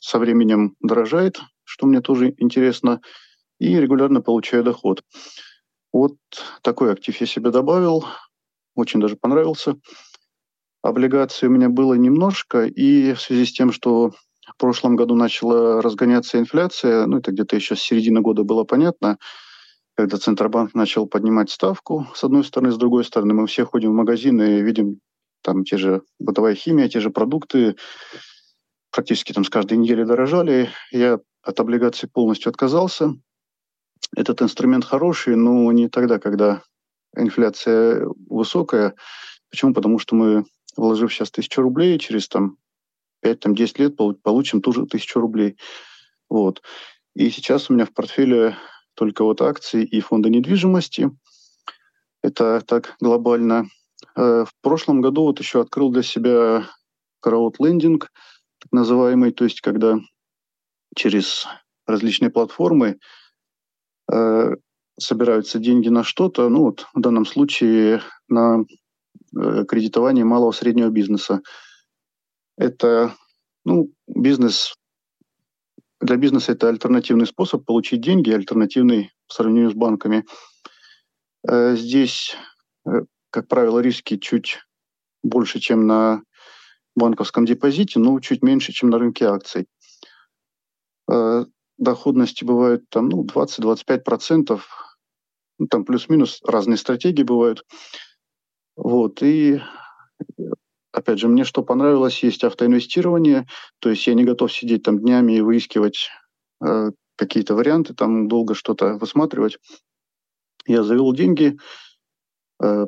со 0.00 0.18
временем 0.18 0.76
дорожает, 0.80 1.40
что 1.64 1.86
мне 1.86 2.00
тоже 2.00 2.34
интересно, 2.38 3.00
и 3.58 3.78
регулярно 3.78 4.20
получаю 4.20 4.62
доход. 4.62 5.02
Вот 5.92 6.16
такой 6.62 6.92
актив 6.92 7.16
я 7.20 7.26
себе 7.26 7.50
добавил, 7.50 8.04
очень 8.74 9.00
даже 9.00 9.16
понравился. 9.16 9.74
Облигаций 10.82 11.48
у 11.48 11.50
меня 11.50 11.68
было 11.68 11.94
немножко, 11.94 12.64
и 12.64 13.14
в 13.14 13.20
связи 13.20 13.46
с 13.46 13.52
тем, 13.52 13.72
что 13.72 14.10
в 14.46 14.56
прошлом 14.58 14.96
году 14.96 15.14
начала 15.14 15.82
разгоняться 15.82 16.38
инфляция, 16.38 17.06
ну 17.06 17.18
это 17.18 17.32
где-то 17.32 17.56
еще 17.56 17.74
с 17.74 17.80
середины 17.80 18.20
года 18.20 18.44
было 18.44 18.64
понятно, 18.64 19.18
когда 19.98 20.16
Центробанк 20.16 20.74
начал 20.74 21.08
поднимать 21.08 21.50
ставку, 21.50 22.06
с 22.14 22.22
одной 22.22 22.44
стороны, 22.44 22.70
с 22.70 22.76
другой 22.76 23.04
стороны, 23.04 23.34
мы 23.34 23.48
все 23.48 23.64
ходим 23.64 23.90
в 23.90 23.96
магазины 23.96 24.60
и 24.60 24.62
видим 24.62 25.00
там 25.42 25.64
те 25.64 25.76
же 25.76 26.02
бытовая 26.20 26.54
химия, 26.54 26.88
те 26.88 27.00
же 27.00 27.10
продукты, 27.10 27.74
практически 28.92 29.32
там 29.32 29.42
с 29.42 29.50
каждой 29.50 29.76
недели 29.76 30.04
дорожали. 30.04 30.70
Я 30.92 31.18
от 31.42 31.58
облигаций 31.58 32.08
полностью 32.08 32.50
отказался. 32.50 33.14
Этот 34.14 34.40
инструмент 34.40 34.84
хороший, 34.84 35.34
но 35.34 35.72
не 35.72 35.88
тогда, 35.88 36.20
когда 36.20 36.62
инфляция 37.16 38.06
высокая. 38.30 38.94
Почему? 39.50 39.74
Потому 39.74 39.98
что 39.98 40.14
мы, 40.14 40.44
вложив 40.76 41.12
сейчас 41.12 41.32
тысячу 41.32 41.60
рублей, 41.60 41.98
через 41.98 42.28
там 42.28 42.56
5-10 43.24 43.82
лет 43.82 43.96
получим 43.96 44.62
ту 44.62 44.70
же 44.70 44.86
тысячу 44.86 45.18
рублей. 45.18 45.58
Вот. 46.28 46.62
И 47.16 47.30
сейчас 47.30 47.68
у 47.68 47.74
меня 47.74 47.84
в 47.84 47.92
портфеле 47.92 48.56
только 48.98 49.22
вот 49.22 49.40
акции 49.40 49.84
и 49.84 50.00
фонды 50.00 50.28
недвижимости. 50.28 51.10
Это 52.20 52.60
так 52.66 52.96
глобально. 53.00 53.68
Э, 54.16 54.44
в 54.44 54.52
прошлом 54.60 55.00
году 55.00 55.22
вот 55.22 55.38
еще 55.38 55.60
открыл 55.60 55.90
для 55.90 56.02
себя 56.02 56.68
краудлендинг, 57.20 58.10
так 58.58 58.72
называемый, 58.72 59.32
то 59.32 59.44
есть 59.44 59.60
когда 59.60 59.98
через 60.96 61.46
различные 61.86 62.30
платформы 62.30 62.98
э, 64.12 64.50
собираются 64.98 65.60
деньги 65.60 65.88
на 65.88 66.02
что-то, 66.02 66.48
ну 66.48 66.62
вот 66.62 66.88
в 66.92 67.00
данном 67.00 67.24
случае 67.24 68.02
на 68.28 68.64
э, 69.36 69.64
кредитование 69.64 70.24
малого 70.24 70.50
среднего 70.50 70.88
бизнеса. 70.88 71.40
Это 72.56 73.14
ну, 73.64 73.92
бизнес 74.08 74.74
для 76.00 76.16
бизнеса 76.16 76.52
это 76.52 76.68
альтернативный 76.68 77.26
способ 77.26 77.64
получить 77.64 78.00
деньги, 78.00 78.30
альтернативный 78.30 79.12
по 79.26 79.34
сравнению 79.34 79.70
с 79.70 79.74
банками. 79.74 80.24
Э, 81.48 81.76
здесь, 81.76 82.36
э, 82.86 83.02
как 83.30 83.48
правило, 83.48 83.80
риски 83.80 84.16
чуть 84.16 84.58
больше, 85.22 85.60
чем 85.60 85.86
на 85.86 86.22
банковском 86.94 87.44
депозите, 87.46 87.98
но 87.98 88.18
чуть 88.20 88.42
меньше, 88.42 88.72
чем 88.72 88.90
на 88.90 88.98
рынке 88.98 89.26
акций. 89.26 89.66
Э, 91.10 91.44
доходности 91.78 92.44
бывают 92.44 92.88
там 92.90 93.08
ну, 93.08 93.24
20-25%, 93.24 94.60
ну, 95.58 95.66
там 95.66 95.84
плюс-минус 95.84 96.40
разные 96.44 96.76
стратегии 96.76 97.22
бывают. 97.22 97.64
Вот, 98.76 99.22
и 99.22 99.60
опять 100.92 101.18
же, 101.18 101.28
мне 101.28 101.44
что 101.44 101.62
понравилось, 101.62 102.22
есть 102.22 102.44
автоинвестирование, 102.44 103.46
то 103.78 103.90
есть 103.90 104.06
я 104.06 104.14
не 104.14 104.24
готов 104.24 104.52
сидеть 104.52 104.82
там 104.82 104.98
днями 104.98 105.34
и 105.34 105.40
выискивать 105.40 106.08
э, 106.64 106.90
какие-то 107.16 107.54
варианты, 107.54 107.94
там 107.94 108.28
долго 108.28 108.54
что-то 108.54 108.94
высматривать. 108.94 109.58
Я 110.66 110.82
завел 110.82 111.12
деньги, 111.12 111.58
э, 112.62 112.86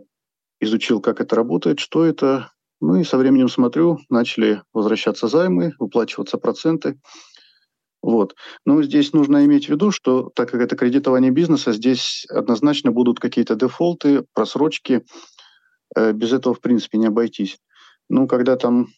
изучил, 0.61 1.01
как 1.01 1.21
это 1.21 1.37
работает, 1.37 1.81
что 1.81 2.05
это, 2.05 2.53
ну 2.81 2.97
и 2.97 3.05
со 3.05 3.19
временем 3.19 3.49
смотрю, 3.49 3.99
начали 4.09 4.63
возвращаться 4.73 5.29
займы, 5.29 5.75
выплачиваться 5.79 6.39
проценты. 6.39 6.99
Вот. 8.03 8.35
Но 8.65 8.83
здесь 8.83 9.13
нужно 9.13 9.45
иметь 9.45 9.67
в 9.67 9.69
виду, 9.69 9.91
что 9.91 10.31
так 10.35 10.51
как 10.51 10.63
это 10.63 10.77
кредитование 10.77 11.31
бизнеса, 11.31 11.73
здесь 11.73 12.27
однозначно 12.31 12.93
будут 12.93 13.21
какие-то 13.21 13.57
дефолты, 13.57 14.25
просрочки. 14.33 15.05
Э, 15.95 16.13
без 16.13 16.33
этого, 16.33 16.55
в 16.55 16.61
принципе, 16.61 16.99
не 16.99 17.07
обойтись. 17.07 17.59
Ну, 18.11 18.27
когда 18.27 18.57
там 18.57 18.89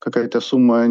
какая-то 0.00 0.40
сумма 0.40 0.86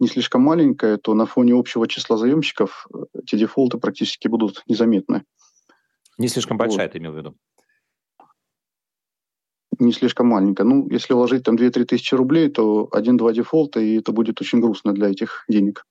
не 0.00 0.08
слишком 0.08 0.40
маленькая, 0.40 0.96
то 0.96 1.12
на 1.14 1.26
фоне 1.26 1.54
общего 1.54 1.86
числа 1.86 2.16
заемщиков 2.16 2.86
э, 2.92 3.18
эти 3.22 3.36
дефолты 3.36 3.76
практически 3.76 4.26
будут 4.26 4.62
незаметны. 4.66 5.24
Не 6.16 6.28
слишком 6.28 6.56
большая, 6.56 6.86
вот. 6.86 6.92
ты 6.92 6.98
имел 6.98 7.12
в 7.12 7.16
виду? 7.16 7.36
Не 9.78 9.92
слишком 9.92 10.28
маленькая. 10.28 10.64
Ну, 10.64 10.88
если 10.90 11.12
вложить 11.12 11.44
там 11.44 11.56
2-3 11.56 11.84
тысячи 11.84 12.14
рублей, 12.14 12.48
то 12.48 12.88
один-два 12.90 13.32
дефолта, 13.32 13.80
и 13.80 13.98
это 13.98 14.12
будет 14.12 14.40
очень 14.40 14.60
грустно 14.60 14.94
для 14.94 15.10
этих 15.10 15.44
денег. 15.46 15.86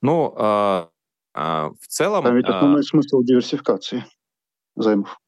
Ну, 0.00 0.32
а, 0.36 0.90
а, 1.34 1.70
в 1.70 1.86
целом... 1.88 2.22
Там 2.22 2.36
ведь 2.36 2.46
основной 2.46 2.80
а... 2.80 2.84
смысл 2.84 3.22
диверсификации 3.22 4.04
займов. 4.76 5.18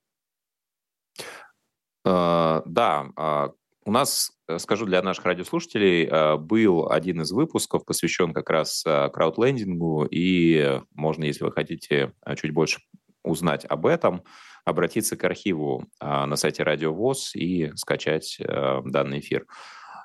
А, 2.05 2.63
да, 2.67 3.11
а, 3.17 3.53
у 3.85 3.91
нас, 3.91 4.33
скажу 4.59 4.87
для 4.87 5.03
наших 5.03 5.25
радиослушателей, 5.25 6.07
э, 6.07 6.37
был 6.37 6.91
один 6.91 7.23
из 7.23 7.33
выпусков, 7.33 7.85
посвящен 7.85 8.33
как 8.33 8.51
раз 8.51 8.83
э, 8.87 9.09
краудлендингу, 9.11 10.07
и 10.11 10.81
можно, 10.95 11.25
если 11.25 11.45
вы 11.45 11.53
хотите 11.53 12.13
чуть 12.37 12.53
больше 12.53 12.81
узнать 13.25 13.65
об 13.65 13.87
этом, 13.87 14.25
обратиться 14.65 15.17
к 15.17 15.25
архиву 15.25 15.85
на 16.01 16.35
сайте 16.37 16.63
Радио 16.63 16.93
ВОЗ 16.93 17.35
и 17.35 17.73
скачать 17.77 18.39
данный 18.85 19.21
эфир. 19.21 19.47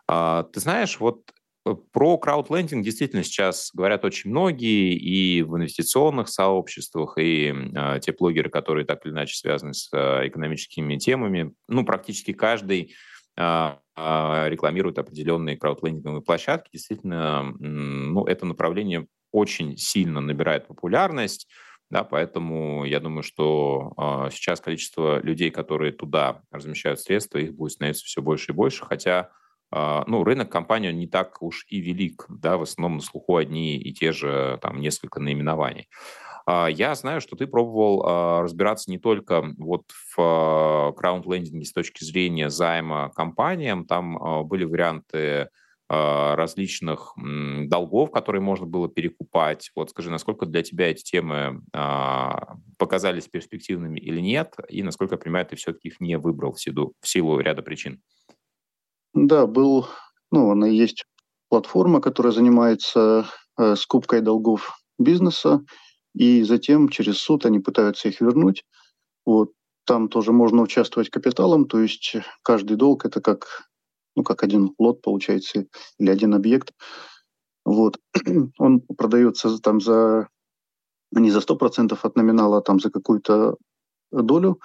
А, 0.08 0.44
ты 0.44 0.60
знаешь, 0.60 1.00
вот 1.00 1.32
про 1.92 2.18
краудлендинг 2.18 2.84
действительно 2.84 3.24
сейчас 3.24 3.72
говорят 3.74 4.06
очень 4.06 4.30
многие 4.30 4.96
и 4.96 5.42
в 5.42 5.58
инвестиционных 5.58 6.30
сообществах, 6.30 7.18
и 7.18 7.54
те 8.02 8.14
блогеры, 8.14 8.50
которые 8.50 8.86
так 8.86 9.06
или 9.06 9.14
иначе 9.14 9.36
связаны 9.36 9.74
с 9.74 9.90
экономическими 9.92 10.98
темами. 10.98 11.54
Ну, 11.68 11.86
практически 11.86 12.34
каждый 12.34 12.96
а, 13.38 13.80
рекламируют 13.98 15.00
определенные 15.00 15.58
краудлендинговые 15.58 16.22
площадки. 16.22 16.70
Действительно, 16.72 17.44
ну, 17.60 18.26
это 18.26 18.46
направление 18.46 19.08
очень 19.32 19.76
сильно 19.78 20.22
набирает 20.22 20.68
популярность, 20.68 21.48
да, 21.90 22.04
поэтому 22.04 22.84
я 22.84 23.00
думаю, 23.00 23.24
что 23.24 23.94
э, 23.98 24.30
сейчас 24.32 24.60
количество 24.60 25.22
людей, 25.22 25.52
которые 25.52 25.94
туда 25.94 26.42
размещают 26.52 27.00
средства, 27.00 27.38
их 27.38 27.54
будет 27.54 27.74
становиться 27.74 28.06
все 28.06 28.22
больше 28.22 28.52
и 28.52 28.56
больше, 28.56 28.86
хотя 28.86 29.30
э, 29.74 30.04
ну, 30.06 30.24
рынок 30.26 30.52
компании 30.52 30.92
не 30.92 31.08
так 31.08 31.42
уж 31.42 31.66
и 31.70 31.80
велик, 31.80 32.26
да, 32.28 32.58
в 32.58 32.64
основном 32.64 32.98
на 32.98 33.04
слуху 33.04 33.38
одни 33.38 33.78
и 33.78 33.94
те 33.94 34.12
же 34.12 34.60
там 34.62 34.82
несколько 34.82 35.22
наименований. 35.22 35.88
А, 36.48 36.68
я 36.68 36.96
знаю, 36.96 37.20
что 37.20 37.36
ты 37.36 37.46
пробовал 37.46 38.04
а, 38.06 38.42
разбираться 38.42 38.90
не 38.90 38.98
только 38.98 39.44
вот 39.58 39.84
в 39.92 40.16
а, 40.18 40.94
краунд-лендинге 40.94 41.66
с 41.66 41.74
точки 41.74 42.06
зрения 42.06 42.50
займа 42.50 43.10
компаниям, 43.10 43.86
там 43.86 44.48
были 44.48 44.64
варианты 44.64 45.50
различных 45.90 47.14
долгов, 47.16 48.12
которые 48.12 48.42
можно 48.42 48.66
было 48.66 48.90
перекупать. 48.90 49.72
Вот 49.74 49.92
скажи, 49.92 50.12
насколько 50.12 50.46
для 50.46 50.62
тебя 50.62 50.92
эти 50.92 51.02
темы 51.02 51.62
показались 52.78 53.30
перспективными 53.30 53.98
или 53.98 54.20
нет, 54.20 54.54
и 54.68 54.84
насколько, 54.84 55.16
я 55.16 55.18
понимаю, 55.18 55.46
ты 55.46 55.56
все-таки 55.56 55.88
их 55.88 56.02
не 56.02 56.18
выбрал 56.18 56.52
в 56.52 56.60
силу, 56.60 56.92
в 57.00 57.08
силу 57.08 57.40
ряда 57.40 57.62
причин? 57.62 58.02
Да, 59.14 59.48
был, 59.48 59.88
ну, 60.30 60.52
она 60.52 60.68
есть 60.68 61.06
платформа, 61.48 62.02
которая 62.02 62.34
занимается 62.34 63.26
э, 63.58 63.78
скупкой 63.78 64.20
долгов 64.20 64.78
бизнеса, 65.00 65.62
и 66.18 66.44
затем 66.44 66.90
через 66.90 67.20
суд 67.20 67.46
они 67.46 67.60
пытаются 67.60 68.10
их 68.10 68.22
вернуть. 68.22 68.66
Вот. 69.26 69.52
Там 69.86 70.10
тоже 70.10 70.32
можно 70.32 70.62
участвовать 70.64 71.10
капиталом, 71.10 71.66
то 71.66 71.80
есть 71.80 72.16
каждый 72.44 72.76
долг 72.76 73.06
это 73.06 73.22
как, 73.22 73.70
ну, 74.16 74.24
как 74.24 74.44
один 74.44 74.74
лот 74.80 75.02
получается, 75.02 75.66
или 76.00 76.10
один 76.10 76.34
объект. 76.34 76.74
Вот. 77.66 78.00
Он 78.58 78.82
продается 78.82 79.58
там 79.60 79.80
за 79.80 80.28
не 81.12 81.32
за 81.32 81.40
100% 81.40 81.98
от 82.02 82.16
номинала, 82.16 82.58
а 82.58 82.62
там 82.62 82.80
за 82.80 82.90
какую-то 82.90 83.56
долю. 84.12 84.60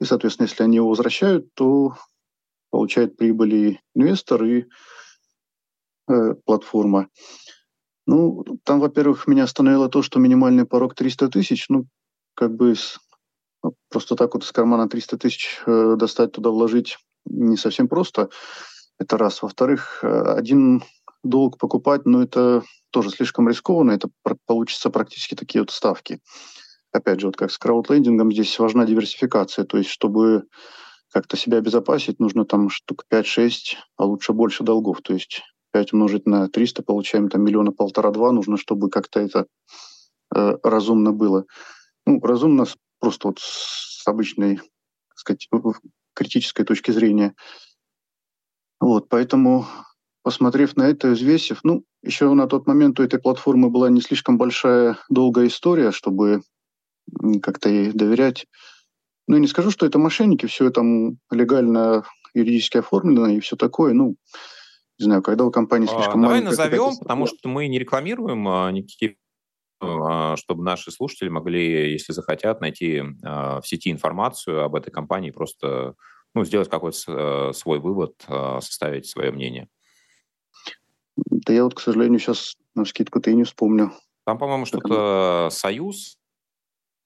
И, 0.00 0.04
соответственно, 0.04 0.46
если 0.46 0.64
они 0.64 0.76
его 0.76 0.88
возвращают, 0.88 1.54
то 1.54 1.94
получает 2.70 3.16
прибыли 3.16 3.80
инвестор 3.94 4.42
и 4.44 4.64
э, 6.08 6.34
платформа. 6.44 7.08
Ну, 8.06 8.44
там, 8.64 8.80
во-первых, 8.80 9.26
меня 9.26 9.44
остановило 9.44 9.88
то, 9.88 10.02
что 10.02 10.18
минимальный 10.18 10.66
порог 10.66 10.94
300 10.94 11.28
тысяч. 11.28 11.66
Ну, 11.68 11.86
как 12.34 12.54
бы 12.54 12.74
ну, 13.62 13.74
просто 13.88 14.14
так 14.14 14.34
вот 14.34 14.44
из 14.44 14.52
кармана 14.52 14.88
300 14.88 15.18
тысяч 15.18 15.62
э, 15.66 15.96
достать 15.96 16.32
туда, 16.32 16.50
вложить 16.50 16.98
не 17.24 17.56
совсем 17.56 17.88
просто. 17.88 18.28
Это 18.98 19.16
раз. 19.16 19.42
Во-вторых, 19.42 20.00
э, 20.02 20.34
один 20.36 20.82
долг 21.22 21.58
покупать, 21.58 22.04
ну, 22.04 22.20
это 22.22 22.62
тоже 22.90 23.10
слишком 23.10 23.48
рискованно. 23.48 23.92
Это 23.92 24.10
получится 24.46 24.90
практически 24.90 25.34
такие 25.34 25.62
вот 25.62 25.70
ставки. 25.70 26.20
Опять 26.92 27.20
же, 27.20 27.26
вот 27.26 27.36
как 27.36 27.50
с 27.50 27.58
краудлендингом, 27.58 28.30
здесь 28.30 28.58
важна 28.58 28.84
диверсификация. 28.84 29.64
То 29.64 29.78
есть, 29.78 29.90
чтобы 29.90 30.44
как-то 31.10 31.36
себя 31.36 31.58
обезопасить, 31.58 32.20
нужно 32.20 32.44
там 32.44 32.68
штук 32.68 33.04
5-6, 33.10 33.76
а 33.96 34.04
лучше 34.04 34.32
больше 34.32 34.62
долгов. 34.62 35.00
То 35.02 35.14
есть 35.14 35.42
5 35.74 35.92
умножить 35.92 36.24
на 36.24 36.48
300, 36.48 36.84
получаем 36.84 37.28
там 37.28 37.42
миллиона 37.42 37.72
полтора-два. 37.72 38.30
Нужно, 38.30 38.56
чтобы 38.56 38.88
как-то 38.90 39.18
это 39.18 39.46
э, 40.32 40.56
разумно 40.62 41.12
было. 41.12 41.46
Ну, 42.06 42.20
разумно 42.20 42.64
просто 43.00 43.28
вот 43.28 43.40
с 43.40 44.06
обычной, 44.06 44.58
так 44.58 45.18
сказать, 45.18 45.48
критической 46.14 46.64
точки 46.64 46.92
зрения. 46.92 47.34
Вот, 48.78 49.08
поэтому, 49.08 49.66
посмотрев 50.22 50.76
на 50.76 50.84
это, 50.84 51.10
взвесив, 51.10 51.58
ну, 51.64 51.84
еще 52.02 52.32
на 52.34 52.46
тот 52.46 52.68
момент 52.68 53.00
у 53.00 53.02
этой 53.02 53.18
платформы 53.18 53.68
была 53.68 53.90
не 53.90 54.00
слишком 54.00 54.38
большая, 54.38 54.98
долгая 55.08 55.48
история, 55.48 55.90
чтобы 55.90 56.42
как-то 57.42 57.68
ей 57.68 57.90
доверять. 57.90 58.46
Ну, 59.26 59.38
не 59.38 59.48
скажу, 59.48 59.72
что 59.72 59.86
это 59.86 59.98
мошенники, 59.98 60.46
все 60.46 60.70
там 60.70 61.18
легально 61.32 62.04
юридически 62.32 62.76
оформлено 62.76 63.26
и 63.26 63.40
все 63.40 63.56
такое. 63.56 63.92
Ну, 63.92 64.14
не 65.04 65.08
знаю, 65.10 65.22
когда 65.22 65.44
у 65.44 65.50
компании 65.50 65.86
а, 65.86 65.94
слишком 65.94 66.20
а, 66.20 66.22
Давай 66.22 66.40
назовем, 66.40 66.96
потому 66.98 67.26
что 67.26 67.48
мы 67.48 67.68
не 67.68 67.78
рекламируем 67.78 68.48
а, 68.48 68.70
никакие 68.70 69.16
а, 69.80 70.36
чтобы 70.36 70.64
наши 70.64 70.90
слушатели 70.90 71.28
могли, 71.28 71.92
если 71.92 72.12
захотят, 72.12 72.60
найти 72.60 73.02
а, 73.22 73.60
в 73.60 73.68
сети 73.68 73.90
информацию 73.90 74.62
об 74.62 74.74
этой 74.74 74.90
компании, 74.90 75.30
просто 75.30 75.94
ну, 76.34 76.44
сделать 76.44 76.68
какой-то 76.68 77.52
свой 77.52 77.78
вывод, 77.78 78.14
составить 78.26 79.06
свое 79.06 79.30
мнение. 79.30 79.68
Да 81.16 81.52
я 81.52 81.62
вот, 81.62 81.74
к 81.74 81.80
сожалению, 81.80 82.18
сейчас 82.18 82.56
на 82.74 82.84
скидку-то 82.84 83.30
и 83.30 83.34
не 83.34 83.44
вспомню. 83.44 83.92
Там, 84.26 84.38
по-моему, 84.38 84.66
что-то 84.66 85.48
«Союз», 85.52 86.18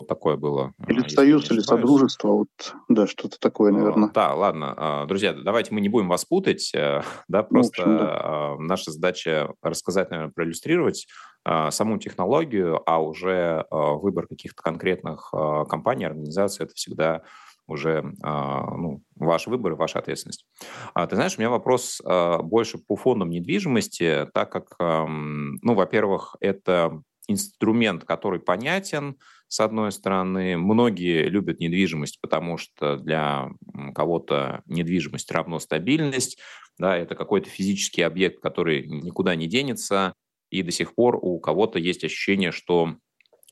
такое 0.05 0.37
было. 0.37 0.73
Или 0.87 1.07
союз, 1.09 1.51
или 1.51 1.61
содружество, 1.61 2.29
вот, 2.29 2.49
да, 2.89 3.07
что-то 3.07 3.39
такое, 3.41 3.73
наверное. 3.73 4.11
Да, 4.13 4.35
ладно. 4.35 5.05
Друзья, 5.09 5.33
давайте 5.33 5.75
мы 5.75 5.81
не 5.81 5.89
будем 5.89 6.09
вас 6.09 6.25
путать, 6.25 6.71
э, 6.75 7.03
да, 7.29 7.43
просто 7.43 7.87
ну, 7.87 7.95
общем, 7.95 8.07
да. 8.07 8.57
наша 8.59 8.91
задача 8.91 9.53
рассказать, 9.63 10.11
наверное, 10.11 10.33
проиллюстрировать 10.33 11.07
саму 11.71 11.99
технологию, 11.99 12.83
а 12.85 13.03
уже 13.03 13.65
выбор 13.71 14.27
каких-то 14.27 14.63
конкретных 14.63 15.33
компаний, 15.69 16.05
организаций, 16.05 16.67
это 16.67 16.75
всегда 16.75 17.23
уже 17.67 18.03
ну, 18.23 19.03
ваш 19.17 19.47
выбор 19.47 19.73
и 19.73 19.77
ваша 19.77 20.01
ответственность. 20.01 20.45
А, 20.93 21.07
ты 21.07 21.17
знаешь, 21.17 21.37
у 21.39 21.41
меня 21.41 21.49
вопрос 21.49 22.03
больше 22.43 22.77
по 22.79 22.97
фондам 22.97 23.31
недвижимости, 23.31 24.29
так 24.35 24.53
как, 24.53 24.75
ну, 24.79 25.75
во-первых, 25.75 26.37
это 26.41 27.01
инструмент, 27.29 28.05
который 28.05 28.41
понятен, 28.41 29.17
с 29.49 29.61
одной 29.61 29.93
стороны. 29.93 30.57
Многие 30.57 31.25
любят 31.25 31.59
недвижимость, 31.59 32.21
потому 32.21 32.59
что 32.59 32.97
для 32.97 33.51
кого-то 33.95 34.63
недвижимость 34.67 35.31
равно 35.33 35.59
стабильность. 35.59 36.39
Да, 36.79 36.97
это 36.97 37.15
какой-то 37.15 37.49
физический 37.49 38.03
объект, 38.03 38.41
который 38.41 38.87
никуда 38.87 39.35
не 39.35 39.47
денется. 39.47 40.15
И 40.51 40.63
до 40.63 40.71
сих 40.71 40.95
пор 40.95 41.19
у 41.21 41.41
кого-то 41.41 41.79
есть 41.79 42.05
ощущение, 42.05 42.53
что 42.53 42.97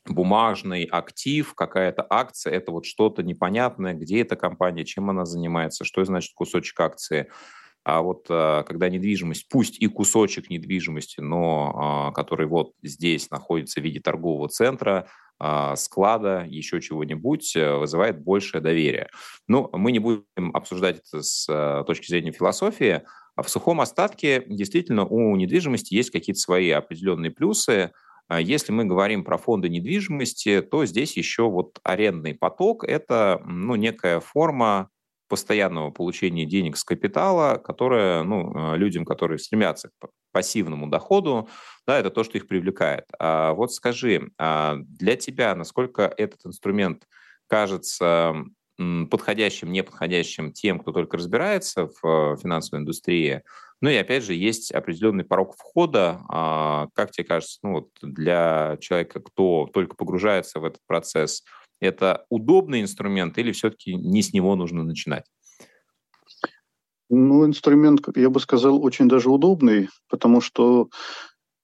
бумажный 0.05 0.85
актив, 0.85 1.53
какая-то 1.53 2.05
акция, 2.09 2.53
это 2.53 2.71
вот 2.71 2.85
что-то 2.85 3.23
непонятное, 3.23 3.93
где 3.93 4.21
эта 4.21 4.35
компания, 4.35 4.85
чем 4.85 5.09
она 5.09 5.25
занимается, 5.25 5.83
что 5.83 6.03
значит 6.05 6.31
кусочек 6.33 6.79
акции. 6.79 7.29
А 7.87 8.01
вот 8.01 8.25
а, 8.27 8.63
когда 8.63 8.89
недвижимость, 8.89 9.47
пусть 9.47 9.79
и 9.79 9.87
кусочек 9.87 10.49
недвижимости, 10.49 11.21
но 11.21 11.71
а, 11.73 12.11
который 12.11 12.45
вот 12.45 12.73
здесь 12.83 13.31
находится 13.31 13.79
в 13.79 13.83
виде 13.85 14.01
торгового 14.01 14.49
центра, 14.49 15.07
а, 15.39 15.73
склада, 15.77 16.45
еще 16.49 16.81
чего-нибудь, 16.81 17.55
э, 17.55 17.75
вызывает 17.77 18.21
большее 18.21 18.59
доверие. 18.59 19.07
Ну, 19.47 19.69
мы 19.71 19.93
не 19.93 19.99
будем 19.99 20.25
обсуждать 20.53 20.97
это 20.97 21.23
с 21.23 21.83
точки 21.87 22.07
зрения 22.07 22.33
философии, 22.33 23.03
а 23.37 23.41
в 23.41 23.49
сухом 23.49 23.79
остатке 23.79 24.43
действительно 24.47 25.05
у 25.05 25.33
недвижимости 25.37 25.93
есть 25.93 26.09
какие-то 26.09 26.41
свои 26.41 26.71
определенные 26.71 27.31
плюсы. 27.31 27.93
Если 28.37 28.73
мы 28.73 28.83
говорим 28.83 29.23
про 29.23 29.37
фонды 29.37 29.69
недвижимости, 29.69 30.61
то 30.61 30.85
здесь 30.85 31.15
еще 31.15 31.43
вот 31.43 31.79
арендный 31.83 32.35
поток– 32.35 32.83
это 32.87 33.41
ну, 33.45 33.75
некая 33.75 34.19
форма 34.19 34.89
постоянного 35.27 35.91
получения 35.91 36.45
денег 36.45 36.77
с 36.77 36.83
капитала, 36.83 37.57
которое 37.57 38.23
ну, 38.23 38.73
э, 38.73 38.77
людям, 38.77 39.05
которые 39.05 39.39
стремятся 39.39 39.89
к 39.99 40.09
пассивному 40.31 40.87
доходу, 40.87 41.49
да, 41.85 41.99
это 41.99 42.09
то, 42.09 42.23
что 42.23 42.37
их 42.37 42.47
привлекает. 42.47 43.05
А 43.19 43.53
вот 43.53 43.73
скажи, 43.73 44.29
а 44.37 44.77
для 44.77 45.15
тебя 45.15 45.55
насколько 45.55 46.03
этот 46.17 46.45
инструмент 46.45 47.03
кажется 47.47 48.35
подходящим, 49.09 49.71
неподходящим 49.71 50.51
тем, 50.51 50.79
кто 50.79 50.91
только 50.91 51.17
разбирается 51.17 51.87
в 51.87 52.05
э, 52.05 52.37
финансовой 52.37 52.81
индустрии. 52.81 53.41
Ну 53.81 53.89
и 53.89 53.95
опять 53.95 54.23
же, 54.23 54.33
есть 54.33 54.71
определенный 54.71 55.23
порог 55.23 55.55
входа. 55.55 56.21
А 56.29 56.87
как 56.93 57.11
тебе 57.11 57.25
кажется, 57.25 57.59
ну 57.63 57.73
вот 57.73 57.89
для 58.01 58.77
человека, 58.79 59.19
кто 59.19 59.67
только 59.73 59.95
погружается 59.95 60.59
в 60.59 60.65
этот 60.65 60.81
процесс, 60.85 61.43
это 61.79 62.25
удобный 62.29 62.81
инструмент 62.81 63.37
или 63.37 63.51
все-таки 63.51 63.95
не 63.95 64.21
с 64.21 64.33
него 64.33 64.55
нужно 64.55 64.83
начинать? 64.83 65.25
Ну, 67.09 67.45
инструмент, 67.45 68.01
я 68.15 68.29
бы 68.29 68.39
сказал, 68.39 68.83
очень 68.83 69.07
даже 69.07 69.29
удобный, 69.29 69.87
потому 70.09 70.41
что 70.41 70.89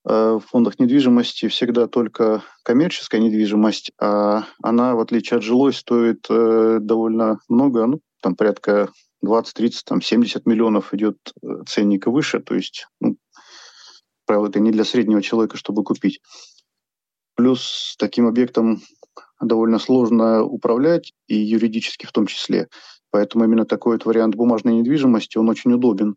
э, 0.08 0.38
в 0.38 0.40
фондах 0.40 0.78
недвижимости 0.78 1.48
всегда 1.48 1.86
только 1.86 2.42
коммерческая 2.62 3.20
недвижимость, 3.20 3.92
а 4.00 4.44
она, 4.62 4.94
в 4.94 5.00
отличие 5.00 5.36
от 5.38 5.44
жилой, 5.44 5.74
стоит 5.74 6.24
э, 6.30 6.78
довольно 6.80 7.40
много, 7.48 7.86
ну, 7.86 8.00
там 8.22 8.36
порядка 8.36 8.88
20, 9.20 9.54
30, 9.54 9.84
там 9.84 10.00
70 10.00 10.46
миллионов 10.46 10.94
идет 10.94 11.18
э, 11.42 11.46
ценника 11.66 12.10
выше, 12.10 12.40
то 12.40 12.54
есть, 12.54 12.86
ну, 13.00 13.16
правило, 14.24 14.48
это 14.48 14.60
не 14.60 14.70
для 14.70 14.84
среднего 14.84 15.20
человека, 15.20 15.58
чтобы 15.58 15.84
купить. 15.84 16.20
Плюс 17.34 17.96
таким 17.98 18.26
объектом 18.26 18.80
довольно 19.44 19.78
сложно 19.78 20.42
управлять, 20.42 21.12
и 21.28 21.36
юридически 21.36 22.06
в 22.06 22.12
том 22.12 22.26
числе. 22.26 22.68
Поэтому 23.10 23.44
именно 23.44 23.64
такой 23.64 23.94
вот 23.94 24.06
вариант 24.06 24.34
бумажной 24.34 24.74
недвижимости, 24.74 25.38
он 25.38 25.48
очень 25.48 25.72
удобен. 25.72 26.16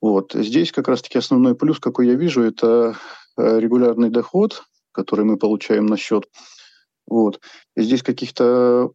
Вот. 0.00 0.32
Здесь 0.34 0.72
как 0.72 0.88
раз-таки 0.88 1.18
основной 1.18 1.54
плюс, 1.54 1.78
какой 1.78 2.08
я 2.08 2.14
вижу, 2.14 2.42
это 2.42 2.96
э, 3.38 3.60
регулярный 3.60 4.10
доход, 4.10 4.64
который 4.92 5.24
мы 5.24 5.38
получаем 5.38 5.86
на 5.86 5.96
счет. 5.96 6.28
Вот. 7.06 7.40
Здесь 7.76 8.02
каких-то 8.02 8.92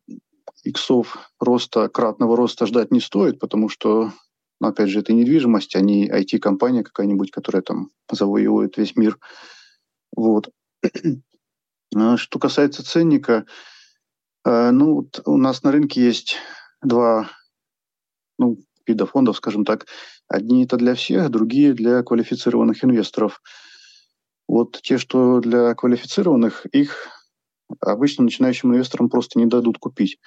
иксов 0.63 1.31
роста, 1.39 1.87
кратного 1.89 2.35
роста 2.35 2.65
ждать 2.65 2.91
не 2.91 2.99
стоит, 2.99 3.39
потому 3.39 3.69
что, 3.69 4.11
ну, 4.59 4.67
опять 4.67 4.89
же, 4.89 4.99
это 4.99 5.13
недвижимость, 5.13 5.75
а 5.75 5.81
не 5.81 6.09
IT-компания 6.09 6.83
какая-нибудь, 6.83 7.31
которая 7.31 7.61
там 7.61 7.89
завоевывает 8.11 8.77
весь 8.77 8.95
мир. 8.95 9.17
Вот. 10.15 10.49
А 11.95 12.17
что 12.17 12.39
касается 12.39 12.83
ценника, 12.83 13.45
э, 14.45 14.71
ну, 14.71 14.95
вот 14.95 15.21
у 15.25 15.37
нас 15.37 15.63
на 15.63 15.71
рынке 15.71 16.01
есть 16.01 16.37
два 16.81 17.29
ну, 18.37 18.57
вида 18.85 19.05
фондов, 19.05 19.37
скажем 19.37 19.65
так. 19.65 19.87
Одни 20.27 20.65
это 20.65 20.77
для 20.77 20.95
всех, 20.95 21.29
другие 21.29 21.73
для 21.73 22.03
квалифицированных 22.03 22.83
инвесторов. 22.83 23.41
Вот 24.47 24.79
те, 24.81 24.97
что 24.97 25.39
для 25.39 25.73
квалифицированных, 25.75 26.65
их 26.67 27.07
обычно 27.81 28.23
начинающим 28.23 28.73
инвесторам 28.73 29.09
просто 29.09 29.39
не 29.39 29.45
дадут 29.45 29.77
купить. 29.77 30.17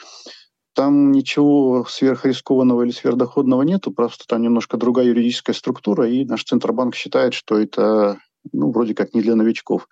Там 0.74 1.10
ничего 1.10 1.84
сверхрискованного 1.88 2.82
или 2.82 2.90
сверхдоходного 2.90 3.62
нету, 3.62 3.92
просто 3.92 4.24
там 4.26 4.42
немножко 4.42 4.76
другая 4.76 5.06
юридическая 5.06 5.54
структура, 5.54 6.08
и 6.08 6.24
наш 6.24 6.44
Центробанк 6.44 6.94
считает, 6.94 7.34
что 7.34 7.58
это 7.58 8.18
ну, 8.52 8.70
вроде 8.70 8.94
как 8.94 9.14
не 9.14 9.20
для 9.20 9.34
новичков. 9.34 9.88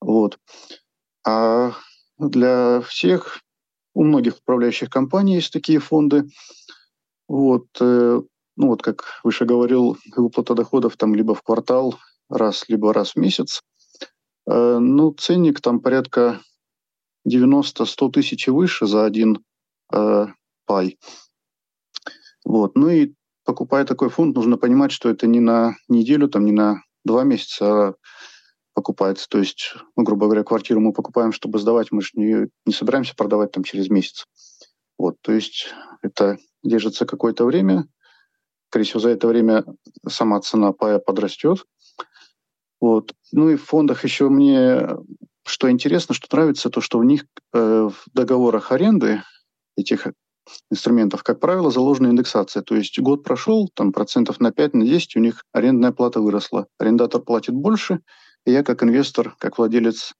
Вот. 0.00 0.38
А 1.26 1.72
для 2.18 2.80
всех, 2.82 3.40
у 3.94 4.04
многих 4.04 4.38
управляющих 4.38 4.90
компаний 4.90 5.36
есть 5.36 5.52
такие 5.52 5.78
фонды. 5.78 6.28
Вот, 7.28 7.66
э, 7.80 8.20
ну 8.56 8.66
вот 8.66 8.82
как 8.82 9.20
выше 9.22 9.44
говорил, 9.44 9.98
выплата 10.16 10.54
доходов 10.54 10.96
там 10.96 11.14
либо 11.14 11.34
в 11.34 11.42
квартал 11.42 11.98
раз, 12.28 12.68
либо 12.68 12.92
раз 12.92 13.12
в 13.12 13.16
месяц. 13.16 13.62
Э, 14.46 14.78
ну, 14.78 15.12
ценник 15.12 15.60
там 15.60 15.80
порядка 15.80 16.40
90-100 17.28 18.10
тысяч 18.12 18.48
выше 18.48 18.86
за 18.86 19.04
один 19.04 19.44
э, 19.92 20.26
пай. 20.66 20.98
Вот. 22.44 22.76
Ну 22.76 22.88
и 22.88 23.14
покупая 23.44 23.84
такой 23.84 24.08
фонд, 24.08 24.36
нужно 24.36 24.56
понимать, 24.56 24.92
что 24.92 25.10
это 25.10 25.26
не 25.26 25.40
на 25.40 25.76
неделю, 25.88 26.28
там, 26.28 26.44
не 26.44 26.52
на 26.52 26.82
два 27.04 27.24
месяца, 27.24 27.88
а 27.88 27.94
покупается. 28.78 29.28
То 29.28 29.38
есть, 29.38 29.74
ну, 29.96 30.04
грубо 30.04 30.26
говоря, 30.26 30.44
квартиру 30.44 30.78
мы 30.78 30.92
покупаем, 30.92 31.32
чтобы 31.32 31.58
сдавать, 31.58 31.90
мы 31.90 32.00
же 32.00 32.10
не, 32.14 32.46
не 32.64 32.72
собираемся 32.72 33.16
продавать 33.16 33.50
там 33.50 33.64
через 33.64 33.90
месяц. 33.90 34.24
Вот, 34.96 35.16
то 35.20 35.32
есть 35.32 35.74
это 36.00 36.38
держится 36.62 37.04
какое-то 37.04 37.44
время. 37.44 37.88
Скорее 38.70 38.84
всего, 38.84 39.00
за 39.00 39.08
это 39.08 39.26
время 39.26 39.64
сама 40.08 40.40
цена 40.40 40.70
пая 40.70 41.00
подрастет. 41.00 41.64
Вот. 42.80 43.14
Ну 43.32 43.50
и 43.50 43.56
в 43.56 43.64
фондах 43.64 44.04
еще 44.04 44.28
мне 44.28 44.86
что 45.44 45.70
интересно, 45.70 46.14
что 46.14 46.28
нравится, 46.36 46.70
то, 46.70 46.80
что 46.80 46.98
у 46.98 47.02
них 47.02 47.24
э, 47.52 47.88
в 47.90 48.04
договорах 48.12 48.70
аренды 48.70 49.22
этих 49.76 50.06
инструментов, 50.70 51.22
как 51.22 51.40
правило, 51.40 51.70
заложена 51.70 52.08
индексация. 52.08 52.62
То 52.62 52.76
есть 52.76 52.98
год 53.00 53.24
прошел, 53.24 53.68
там 53.74 53.92
процентов 53.92 54.40
на 54.40 54.52
5, 54.52 54.74
на 54.74 54.84
10 54.84 55.16
у 55.16 55.20
них 55.20 55.44
арендная 55.52 55.92
плата 55.92 56.20
выросла. 56.20 56.66
Арендатор 56.78 57.20
платит 57.20 57.54
больше, 57.54 58.00
и 58.48 58.50
я 58.50 58.62
как 58.62 58.82
инвестор, 58.82 59.36
как 59.38 59.58
владелец 59.58 60.14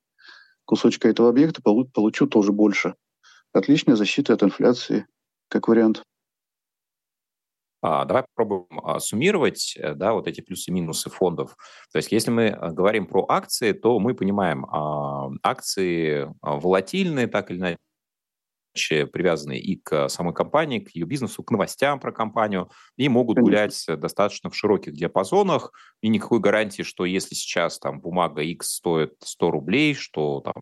кусочка 0.67 1.09
этого 1.09 1.31
объекта 1.31 1.63
получу 1.63 2.27
тоже 2.27 2.53
больше. 2.53 2.95
Отличная 3.55 3.97
защита 3.97 4.35
от 4.35 4.43
инфляции, 4.43 5.07
как 5.49 5.67
вариант. 5.67 6.03
А, 7.81 8.05
давай 8.05 8.25
попробуем 8.25 8.81
а, 8.85 9.01
суммировать 9.01 9.75
э, 9.79 9.95
да, 9.95 10.13
вот 10.13 10.27
эти 10.27 10.43
плюсы 10.43 10.71
и 10.71 10.75
минусы 10.75 11.09
фондов. 11.09 11.57
То 11.91 11.97
есть 11.97 12.13
если 12.13 12.31
мы 12.31 12.43
э, 12.43 12.71
говорим 12.71 13.07
про 13.07 13.25
акции, 13.31 13.73
то 13.73 13.99
мы 13.99 14.15
понимаем, 14.15 14.67
а, 14.67 15.31
акции 15.43 16.31
волатильные, 16.43 17.29
так 17.29 17.51
или 17.51 17.57
иначе, 17.57 17.79
привязаны 18.87 19.59
и 19.59 19.77
к 19.77 20.09
самой 20.09 20.35
компании, 20.35 20.81
к 20.81 20.91
ее 20.91 21.07
бизнесу, 21.07 21.43
к 21.43 21.51
новостям 21.51 22.01
про 22.01 22.13
компанию, 22.13 22.71
и 22.97 23.09
могут 23.09 23.39
гулять 23.39 23.85
достаточно 23.89 24.51
в 24.51 24.57
широких 24.57 24.95
диапазонах, 24.95 25.73
и 26.03 26.09
никакой 26.09 26.41
гарантии, 26.41 26.83
что 26.83 27.05
если 27.05 27.35
сейчас 27.35 27.79
там 27.79 28.01
бумага 28.01 28.43
X 28.43 28.69
стоит 28.69 29.15
100 29.23 29.51
рублей, 29.51 29.95
что 29.95 30.41
там 30.41 30.55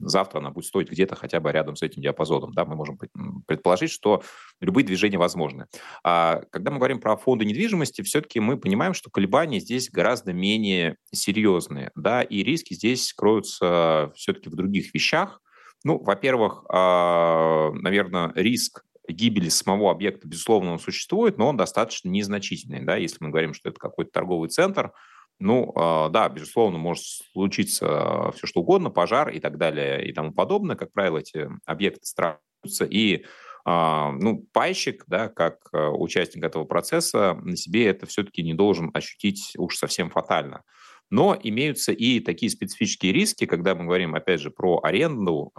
завтра 0.00 0.38
она 0.38 0.50
будет 0.50 0.64
стоить 0.64 0.90
где-то 0.90 1.14
хотя 1.14 1.38
бы 1.38 1.52
рядом 1.52 1.76
с 1.76 1.82
этим 1.82 2.02
диапазоном. 2.02 2.52
Да, 2.52 2.64
мы 2.64 2.74
можем 2.74 2.98
предположить, 3.46 3.90
что 3.90 4.22
любые 4.60 4.84
движения 4.84 5.18
возможны. 5.18 5.66
А 6.02 6.42
когда 6.50 6.70
мы 6.70 6.78
говорим 6.78 7.00
про 7.00 7.16
фонды 7.16 7.44
недвижимости, 7.44 8.02
все-таки 8.02 8.40
мы 8.40 8.56
понимаем, 8.56 8.94
что 8.94 9.10
колебания 9.10 9.60
здесь 9.60 9.90
гораздо 9.90 10.32
менее 10.32 10.96
серьезные, 11.12 11.90
да, 11.94 12.22
и 12.22 12.42
риски 12.42 12.74
здесь 12.74 13.12
кроются 13.12 14.12
все-таки 14.16 14.48
в 14.48 14.56
других 14.56 14.92
вещах. 14.92 15.40
Ну, 15.86 16.02
во-первых, 16.02 16.64
а, 16.68 17.70
наверное, 17.70 18.32
риск 18.34 18.84
гибели 19.08 19.48
самого 19.48 19.92
объекта, 19.92 20.26
безусловно, 20.26 20.72
он 20.72 20.80
существует, 20.80 21.38
но 21.38 21.46
он 21.46 21.56
достаточно 21.56 22.08
незначительный. 22.08 22.84
Да? 22.84 22.96
Если 22.96 23.18
мы 23.20 23.30
говорим, 23.30 23.54
что 23.54 23.68
это 23.68 23.78
какой-то 23.78 24.10
торговый 24.10 24.48
центр, 24.48 24.90
ну, 25.38 25.72
а, 25.76 26.08
да, 26.08 26.28
безусловно, 26.28 26.76
может 26.76 27.04
случиться 27.32 28.32
все 28.34 28.48
что 28.48 28.62
угодно, 28.62 28.90
пожар 28.90 29.28
и 29.28 29.38
так 29.38 29.58
далее 29.58 30.04
и 30.04 30.12
тому 30.12 30.32
подобное. 30.32 30.74
Как 30.74 30.90
правило, 30.90 31.18
эти 31.18 31.48
объекты 31.66 32.04
строятся, 32.04 32.84
и 32.84 33.24
а, 33.64 34.10
ну, 34.10 34.44
пайщик, 34.52 35.04
да, 35.06 35.28
как 35.28 35.68
а, 35.72 35.90
участник 35.90 36.42
этого 36.42 36.64
процесса, 36.64 37.38
на 37.44 37.56
себе 37.56 37.86
это 37.86 38.06
все-таки 38.06 38.42
не 38.42 38.54
должен 38.54 38.90
ощутить 38.92 39.52
уж 39.56 39.76
совсем 39.76 40.10
фатально. 40.10 40.64
Но 41.10 41.38
имеются 41.40 41.92
и 41.92 42.20
такие 42.20 42.50
специфические 42.50 43.12
риски, 43.12 43.46
когда 43.46 43.74
мы 43.74 43.84
говорим, 43.84 44.14
опять 44.14 44.40
же, 44.40 44.50
про 44.50 44.80
аренду. 44.82 45.52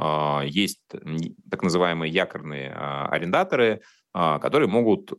Есть 0.43 0.81
так 1.49 1.63
называемые 1.63 2.11
якорные 2.11 2.73
арендаторы, 2.73 3.81
а, 4.19 4.39
которые 4.39 4.67
могут 4.67 5.13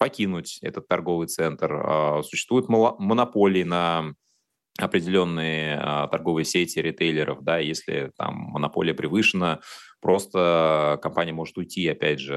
покинуть 0.00 0.58
этот 0.60 0.88
торговый 0.88 1.28
центр. 1.28 1.72
А, 1.72 2.22
существуют 2.24 2.68
монополии 2.68 3.62
на 3.62 4.14
определенные 4.80 5.78
а, 5.80 6.08
торговые 6.08 6.44
сети 6.44 6.80
ритейлеров, 6.80 7.44
да, 7.44 7.58
если 7.58 8.10
там 8.16 8.34
монополия 8.34 8.94
превышена, 8.94 9.60
просто 10.00 10.98
компания 11.02 11.32
может 11.32 11.56
уйти, 11.56 11.86
опять 11.88 12.18
же, 12.18 12.34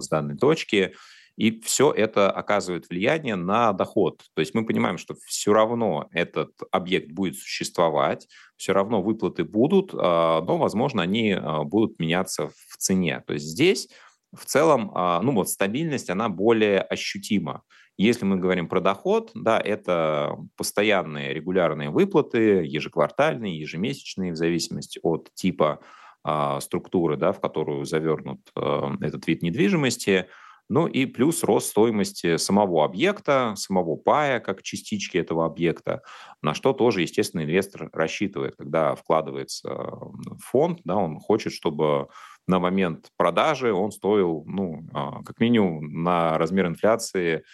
с 0.00 0.08
данной 0.08 0.36
точки, 0.36 0.94
и 1.36 1.60
все 1.60 1.92
это 1.92 2.30
оказывает 2.30 2.88
влияние 2.88 3.36
на 3.36 3.72
доход. 3.72 4.22
То 4.34 4.40
есть 4.40 4.54
мы 4.54 4.64
понимаем, 4.64 4.98
что 4.98 5.14
все 5.26 5.52
равно 5.52 6.08
этот 6.12 6.52
объект 6.70 7.12
будет 7.12 7.36
существовать, 7.36 8.26
все 8.56 8.72
равно 8.72 9.02
выплаты 9.02 9.44
будут, 9.44 9.92
но, 9.92 10.56
возможно, 10.58 11.02
они 11.02 11.36
будут 11.64 11.98
меняться 11.98 12.48
в 12.48 12.76
цене. 12.78 13.22
То 13.26 13.34
есть 13.34 13.44
здесь 13.44 13.88
в 14.36 14.44
целом, 14.44 14.92
а, 14.94 15.20
ну 15.22 15.32
вот 15.32 15.48
стабильность, 15.48 16.10
она 16.10 16.28
более 16.28 16.80
ощутима. 16.80 17.62
Если 17.98 18.26
мы 18.26 18.36
говорим 18.36 18.68
про 18.68 18.80
доход, 18.80 19.30
да, 19.34 19.58
это 19.58 20.36
постоянные 20.56 21.32
регулярные 21.32 21.90
выплаты, 21.90 22.64
ежеквартальные, 22.64 23.58
ежемесячные, 23.58 24.32
в 24.32 24.36
зависимости 24.36 25.00
от 25.02 25.30
типа 25.34 25.80
а, 26.22 26.60
структуры, 26.60 27.16
да, 27.16 27.32
в 27.32 27.40
которую 27.40 27.84
завернут 27.84 28.40
а, 28.54 28.92
этот 29.00 29.26
вид 29.26 29.42
недвижимости. 29.42 30.26
Ну 30.68 30.86
и 30.86 31.06
плюс 31.06 31.44
рост 31.44 31.68
стоимости 31.68 32.36
самого 32.38 32.84
объекта, 32.84 33.54
самого 33.56 33.96
пая, 33.96 34.40
как 34.40 34.62
частички 34.62 35.16
этого 35.16 35.46
объекта, 35.46 36.02
на 36.42 36.54
что 36.54 36.72
тоже, 36.72 37.02
естественно, 37.02 37.42
инвестор 37.42 37.88
рассчитывает, 37.92 38.56
когда 38.56 38.94
вкладывается 38.94 39.70
в 39.72 40.38
фонд, 40.40 40.80
да, 40.84 40.96
он 40.96 41.20
хочет, 41.20 41.52
чтобы 41.52 42.08
на 42.48 42.58
момент 42.58 43.10
продажи 43.16 43.72
он 43.72 43.90
стоил, 43.92 44.44
ну, 44.46 44.86
а, 44.92 45.22
как 45.22 45.40
минимум 45.40 46.02
на 46.02 46.38
размер 46.38 46.66
инфляции 46.66 47.44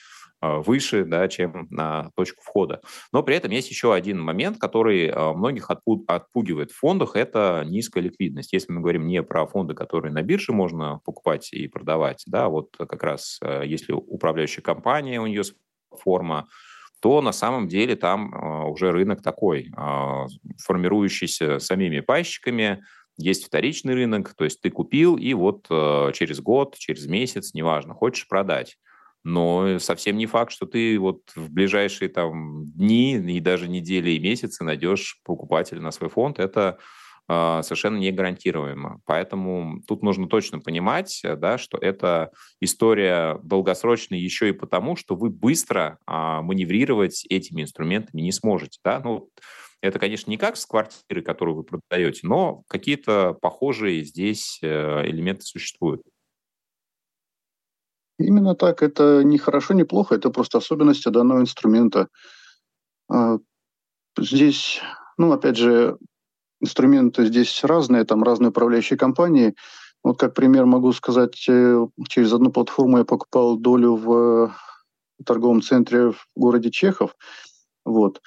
выше, 0.42 1.05
да, 1.05 1.28
чем 1.28 1.68
на 1.70 2.11
точку 2.16 2.42
входа. 2.42 2.81
Но 3.12 3.22
при 3.22 3.37
этом 3.37 3.50
есть 3.50 3.70
еще 3.70 3.94
один 3.94 4.20
момент, 4.20 4.59
который 4.59 5.09
а, 5.09 5.33
многих 5.33 5.70
отпугивает 5.70 6.70
в 6.70 6.78
фондах, 6.78 7.16
это 7.16 7.64
низкая 7.66 8.02
ликвидность. 8.02 8.52
Если 8.52 8.72
мы 8.72 8.81
говорим 8.81 9.07
не 9.07 9.22
про 9.22 9.46
фонды, 9.46 9.74
которые 9.74 10.12
на 10.12 10.22
бирже 10.22 10.52
можно 10.52 11.00
покупать 11.05 11.52
и 11.52 11.68
продавать, 11.68 12.24
да, 12.26 12.48
вот 12.48 12.76
как 12.76 13.02
раз 13.02 13.40
если 13.64 13.92
управляющая 13.92 14.62
компания, 14.62 15.20
у 15.20 15.26
нее 15.26 15.42
форма, 15.90 16.48
то 17.00 17.20
на 17.20 17.33
самом 17.33 17.68
деле 17.68 17.96
там 17.96 18.70
уже 18.70 18.92
рынок 18.92 19.22
такой, 19.22 19.70
формирующийся 20.59 21.59
самими 21.59 22.00
пайщиками, 22.00 22.83
есть 23.18 23.44
вторичный 23.44 23.94
рынок, 23.94 24.35
то 24.35 24.44
есть 24.44 24.61
ты 24.61 24.70
купил, 24.70 25.16
и 25.16 25.35
вот 25.35 25.66
э, 25.70 26.12
через 26.14 26.40
год, 26.40 26.76
через 26.78 27.07
месяц, 27.07 27.55
неважно, 27.55 27.94
хочешь 27.94 28.26
продать. 28.26 28.78
Но 29.25 29.79
совсем 29.79 30.17
не 30.17 30.27
факт, 30.27 30.53
что 30.53 30.67
ты 30.67 30.99
вот 30.99 31.21
в 31.37 31.51
ближайшие 31.51 32.09
там 32.09 32.67
дни 32.67 33.15
и 33.15 33.41
даже 33.41 33.69
недели 33.69 34.11
и 34.11 34.21
месяцы 34.21 34.65
найдешь 34.65 35.21
покупателя 35.25 35.81
на 35.81 35.93
свой 35.93 36.11
фонд. 36.11 36.41
Это 36.41 36.79
э, 37.29 37.61
совершенно 37.63 37.99
не 37.99 38.11
гарантируемо. 38.11 39.01
Поэтому 39.07 39.81
тут 39.87 40.03
нужно 40.03 40.29
точно 40.29 40.59
понимать, 40.59 41.23
да, 41.23 41.57
что 41.57 41.79
это 41.79 42.31
история 42.61 43.39
долгосрочная 43.45 44.19
еще 44.19 44.49
и 44.49 44.53
потому, 44.53 44.97
что 44.97 45.15
вы 45.15 45.31
быстро 45.31 45.99
э, 46.07 46.41
маневрировать 46.43 47.25
этими 47.29 47.63
инструментами 47.63 48.23
не 48.23 48.33
сможете. 48.33 48.81
Да? 48.85 49.01
Ну, 49.05 49.31
это, 49.83 49.99
конечно, 49.99 50.31
не 50.31 50.37
как 50.37 50.57
с 50.57 50.65
квартиры, 50.65 51.23
которую 51.23 51.57
вы 51.57 51.65
продаете, 51.65 52.21
но 52.23 52.63
какие-то 52.69 53.35
похожие 53.35 54.05
здесь 54.05 54.61
э, 54.63 55.03
элементы 55.07 55.43
существуют. 55.43 56.03
Именно 58.23 58.55
так. 58.55 58.83
Это 58.83 59.23
не 59.25 59.39
хорошо, 59.39 59.75
не 59.75 59.85
плохо, 59.85 60.15
это 60.15 60.31
просто 60.31 60.59
особенности 60.59 61.09
данного 61.09 61.41
инструмента. 61.41 62.09
А, 63.11 63.39
здесь, 64.19 64.81
ну, 65.19 65.33
опять 65.33 65.57
же, 65.57 65.99
инструменты 66.61 67.27
здесь 67.27 67.65
разные, 67.65 68.05
там 68.05 68.23
разные 68.23 68.51
управляющие 68.51 68.99
компании. 68.99 69.55
Вот 70.05 70.19
как 70.19 70.35
пример 70.35 70.67
могу 70.67 70.93
сказать, 70.93 71.45
э, 71.49 71.87
через 72.09 72.33
одну 72.33 72.51
платформу 72.51 72.99
я 72.99 73.05
покупал 73.05 73.57
долю 73.57 73.97
в 73.97 74.55
торговом 75.25 75.63
центре 75.63 76.11
в 76.13 76.27
городе 76.35 76.71
Чехов. 76.71 77.15
Вот. 77.85 78.21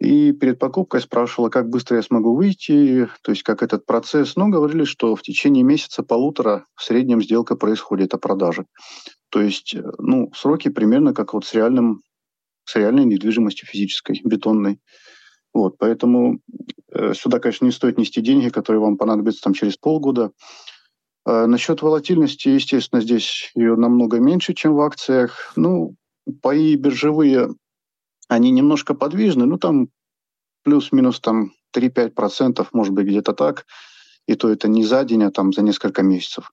И 0.00 0.32
перед 0.32 0.58
покупкой 0.58 1.00
спрашивала, 1.00 1.48
как 1.48 1.68
быстро 1.68 1.96
я 1.96 2.02
смогу 2.02 2.34
выйти, 2.34 3.08
то 3.22 3.30
есть 3.30 3.44
как 3.44 3.62
этот 3.62 3.86
процесс. 3.86 4.34
Ну, 4.34 4.48
говорили, 4.48 4.82
что 4.82 5.14
в 5.14 5.22
течение 5.22 5.62
месяца-полутора 5.62 6.66
в 6.74 6.82
среднем 6.82 7.22
сделка 7.22 7.54
происходит 7.54 8.12
о 8.12 8.18
продаже. 8.18 8.64
То 9.32 9.40
есть, 9.40 9.74
э, 9.74 9.82
ну, 9.98 10.30
сроки 10.34 10.68
примерно 10.68 11.14
как 11.14 11.32
вот 11.32 11.46
с, 11.46 11.54
реальным, 11.54 12.02
с 12.64 12.76
реальной 12.76 13.06
недвижимостью 13.06 13.66
физической, 13.66 14.20
бетонной. 14.22 14.78
Вот, 15.54 15.78
поэтому 15.78 16.40
э, 16.92 17.14
сюда, 17.14 17.38
конечно, 17.38 17.64
не 17.64 17.72
стоит 17.72 17.96
нести 17.96 18.20
деньги, 18.20 18.50
которые 18.50 18.80
вам 18.80 18.98
понадобятся 18.98 19.40
там 19.42 19.54
через 19.54 19.78
полгода. 19.78 20.32
Э, 21.26 21.46
насчет 21.46 21.80
волатильности, 21.80 22.48
естественно, 22.48 23.00
здесь 23.00 23.50
ее 23.54 23.74
намного 23.76 24.20
меньше, 24.20 24.52
чем 24.52 24.74
в 24.74 24.80
акциях. 24.82 25.54
Ну, 25.56 25.96
паи 26.42 26.74
биржевые 26.76 27.48
они 28.28 28.50
немножко 28.50 28.94
подвижны, 28.94 29.46
ну 29.46 29.58
там 29.58 29.88
плюс-минус 30.62 31.20
там 31.20 31.52
3-5%, 31.74 32.66
может 32.72 32.92
быть, 32.92 33.06
где-то 33.06 33.32
так. 33.32 33.66
И 34.26 34.34
то 34.34 34.50
это 34.50 34.68
не 34.68 34.84
за 34.84 35.04
день, 35.04 35.24
а 35.24 35.30
там 35.30 35.52
за 35.52 35.62
несколько 35.62 36.02
месяцев. 36.02 36.52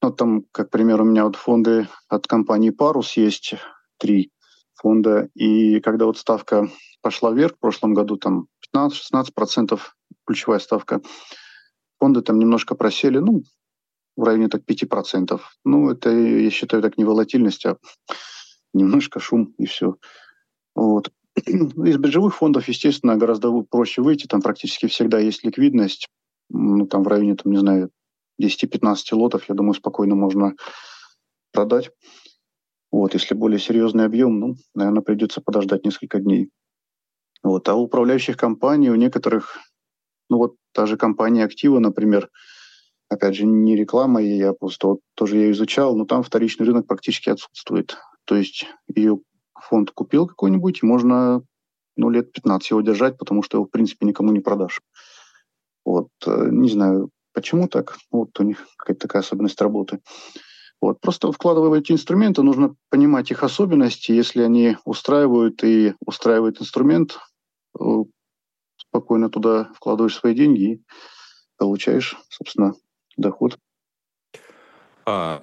Ну, 0.00 0.12
там, 0.12 0.44
как 0.52 0.70
пример, 0.70 1.00
у 1.00 1.04
меня 1.04 1.24
вот 1.24 1.36
фонды 1.36 1.88
от 2.08 2.26
компании 2.26 2.70
Парус 2.70 3.16
есть, 3.16 3.54
три 3.98 4.30
фонда. 4.74 5.28
И 5.34 5.80
когда 5.80 6.06
вот 6.06 6.18
ставка 6.18 6.68
пошла 7.02 7.32
вверх 7.32 7.56
в 7.56 7.58
прошлом 7.58 7.94
году, 7.94 8.16
там 8.16 8.46
15-16% 8.74 9.78
ключевая 10.26 10.60
ставка. 10.60 11.00
Фонды 12.00 12.22
там 12.22 12.38
немножко 12.38 12.74
просели, 12.74 13.18
ну, 13.18 13.42
в 14.16 14.22
районе 14.22 14.48
так 14.48 14.62
5%. 14.62 15.40
Ну, 15.64 15.90
это, 15.90 16.10
я 16.10 16.50
считаю, 16.50 16.82
так 16.82 16.96
не 16.98 17.04
волатильность, 17.04 17.66
а 17.66 17.76
немножко 18.72 19.20
шум 19.20 19.54
и 19.58 19.66
все. 19.66 19.96
Вот. 20.74 21.10
Из 21.34 21.96
биржевых 21.96 22.34
фондов, 22.34 22.68
естественно, 22.68 23.16
гораздо 23.16 23.50
проще 23.62 24.02
выйти. 24.02 24.26
Там 24.26 24.42
практически 24.42 24.86
всегда 24.86 25.18
есть 25.18 25.44
ликвидность. 25.44 26.08
Ну, 26.50 26.86
там 26.86 27.02
в 27.04 27.08
районе, 27.08 27.36
там, 27.36 27.52
не 27.52 27.58
знаю, 27.58 27.90
10-15 28.40 29.14
лотов, 29.14 29.48
я 29.48 29.54
думаю, 29.54 29.74
спокойно 29.74 30.14
можно 30.14 30.54
продать. 31.52 31.90
Вот, 32.90 33.14
если 33.14 33.34
более 33.34 33.58
серьезный 33.58 34.04
объем, 34.04 34.38
ну, 34.38 34.54
наверное, 34.74 35.02
придется 35.02 35.40
подождать 35.40 35.84
несколько 35.84 36.20
дней. 36.20 36.50
Вот. 37.42 37.68
А 37.68 37.74
у 37.74 37.82
управляющих 37.82 38.36
компаний, 38.36 38.90
у 38.90 38.94
некоторых, 38.94 39.58
ну 40.30 40.38
вот 40.38 40.56
та 40.72 40.86
же 40.86 40.96
компания 40.96 41.44
Актива, 41.44 41.78
например, 41.78 42.30
опять 43.08 43.34
же, 43.34 43.46
не 43.46 43.76
реклама, 43.76 44.20
я 44.20 44.52
просто 44.52 44.88
вот 44.88 45.00
тоже 45.14 45.38
я 45.38 45.50
изучал, 45.50 45.96
но 45.96 46.04
там 46.04 46.22
вторичный 46.22 46.66
рынок 46.66 46.86
практически 46.86 47.30
отсутствует. 47.30 47.96
То 48.24 48.36
есть 48.36 48.66
ее 48.94 49.20
фонд 49.54 49.90
купил 49.90 50.26
какой-нибудь, 50.26 50.82
и 50.82 50.86
можно 50.86 51.42
ну, 51.96 52.10
лет 52.10 52.32
15 52.32 52.70
его 52.70 52.80
держать, 52.80 53.18
потому 53.18 53.42
что 53.42 53.58
его, 53.58 53.64
в 53.66 53.70
принципе, 53.70 54.06
никому 54.06 54.30
не 54.30 54.40
продашь. 54.40 54.80
Вот, 55.84 56.08
э, 56.26 56.48
не 56.50 56.68
знаю, 56.68 57.10
почему 57.40 57.68
так, 57.68 57.96
вот 58.10 58.38
у 58.40 58.42
них 58.42 58.66
какая-то 58.76 59.00
такая 59.00 59.22
особенность 59.22 59.60
работы. 59.60 60.00
Вот, 60.80 61.00
просто 61.00 61.30
вкладывая 61.32 61.70
в 61.70 61.72
эти 61.72 61.92
инструменты, 61.92 62.42
нужно 62.42 62.74
понимать 62.88 63.30
их 63.30 63.42
особенности. 63.42 64.12
Если 64.12 64.42
они 64.42 64.76
устраивают 64.84 65.62
и 65.64 65.94
устраивает 66.04 66.60
инструмент, 66.60 67.18
э, 67.78 67.84
спокойно 68.76 69.28
туда 69.28 69.70
вкладываешь 69.74 70.16
свои 70.16 70.34
деньги 70.34 70.74
и 70.74 70.82
получаешь, 71.56 72.16
собственно, 72.28 72.74
доход. 73.16 73.58
А, 75.06 75.40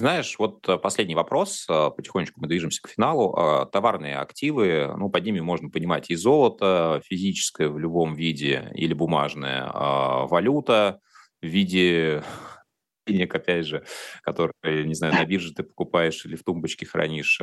знаешь, 0.00 0.36
вот 0.38 0.68
э, 0.68 0.78
последний 0.78 1.14
вопрос. 1.14 1.66
Э, 1.68 1.90
потихонечку 1.94 2.40
мы 2.40 2.48
движемся 2.48 2.82
к 2.82 2.88
финалу. 2.88 3.34
А, 3.36 3.66
товарные 3.66 4.16
активы, 4.16 4.92
ну, 4.96 5.10
под 5.10 5.24
ними 5.24 5.40
можно 5.40 5.70
понимать 5.70 6.10
и 6.10 6.16
золото 6.16 7.00
физическое 7.04 7.68
в 7.68 7.78
любом 7.78 8.14
виде, 8.14 8.72
или 8.74 8.94
бумажное, 8.94 9.70
а, 9.72 10.26
валюта 10.26 11.00
в 11.42 11.46
виде 11.46 12.22
денег, 13.06 13.34
опять 13.34 13.66
же, 13.66 13.84
которые, 14.22 14.84
не 14.84 14.94
знаю, 14.94 15.14
на 15.14 15.24
бирже 15.24 15.52
ты 15.52 15.62
покупаешь 15.62 16.24
или 16.24 16.34
в 16.34 16.44
тумбочке 16.44 16.86
хранишь. 16.86 17.38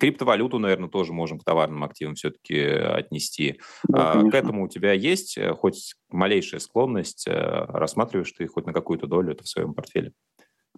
Криптовалюту, 0.00 0.58
наверное, 0.58 0.88
тоже 0.88 1.12
можем 1.12 1.38
к 1.38 1.44
товарным 1.44 1.84
активам 1.84 2.14
все-таки 2.14 2.58
отнести. 2.58 3.60
Да, 3.86 4.22
к 4.30 4.34
этому 4.34 4.64
у 4.64 4.68
тебя 4.68 4.92
есть 4.92 5.36
э, 5.36 5.52
хоть 5.52 5.94
малейшая 6.08 6.60
склонность? 6.60 7.26
Рассматриваешь 7.28 8.32
ты 8.32 8.46
хоть 8.46 8.66
на 8.66 8.72
какую-то 8.72 9.06
долю 9.06 9.32
это 9.32 9.44
в 9.44 9.48
своем 9.48 9.74
портфеле? 9.74 10.12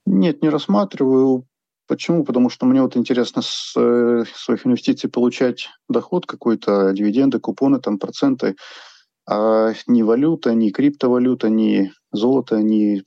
Нет, 0.07 0.43
не 0.43 0.49
рассматриваю. 0.49 1.47
Почему? 1.87 2.25
Потому 2.25 2.49
что 2.49 2.67
мне 2.67 2.83
вот 2.83 2.97
интересно 2.97 3.43
с 3.43 3.75
э, 3.77 4.25
своих 4.35 4.67
инвестиций 4.67 5.11
получать 5.11 5.69
доход 5.89 6.27
какой-то, 6.27 6.93
дивиденды, 6.93 7.39
купоны, 7.39 7.81
там 7.81 7.99
проценты, 7.99 8.55
а 9.29 9.73
ни 9.87 10.03
валюта, 10.03 10.55
ни 10.55 10.71
криптовалюта, 10.71 11.49
ни 11.49 11.93
золото, 12.13 12.59
ни, 12.59 13.03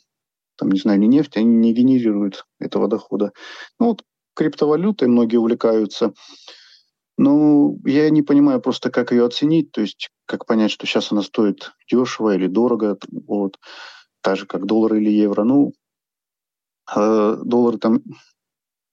там, 0.58 0.72
не 0.72 0.80
знаю, 0.80 1.00
ни 1.00 1.08
нефть, 1.08 1.38
они 1.38 1.46
не 1.46 1.74
генерируют 1.74 2.46
этого 2.60 2.88
дохода. 2.88 3.32
Ну 3.80 3.88
вот 3.88 4.04
криптовалютой 4.36 5.08
многие 5.08 5.38
увлекаются. 5.38 6.14
Ну, 7.18 7.80
я 7.86 8.10
не 8.10 8.22
понимаю 8.24 8.60
просто, 8.62 8.92
как 8.92 9.12
ее 9.12 9.26
оценить, 9.26 9.72
то 9.72 9.82
есть 9.82 10.10
как 10.26 10.46
понять, 10.46 10.72
что 10.72 10.86
сейчас 10.86 11.12
она 11.12 11.22
стоит 11.22 11.72
дешево 11.90 12.36
или 12.36 12.48
дорого, 12.48 12.98
вот, 13.10 13.58
так 14.22 14.38
же, 14.38 14.46
как 14.46 14.66
доллар 14.66 14.96
или 14.96 15.10
евро. 15.10 15.44
Ну, 15.44 15.72
а 15.72 15.85
доллар 16.94 17.78
там 17.78 18.02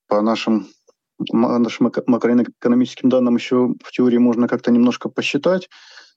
по 0.07 0.21
нашим 0.21 0.67
нашим 1.31 1.91
макроэкономическим 2.07 3.09
данным 3.09 3.35
еще 3.35 3.75
в 3.83 3.91
теории 3.91 4.17
можно 4.17 4.47
как-то 4.47 4.71
немножко 4.71 5.09
посчитать, 5.09 5.69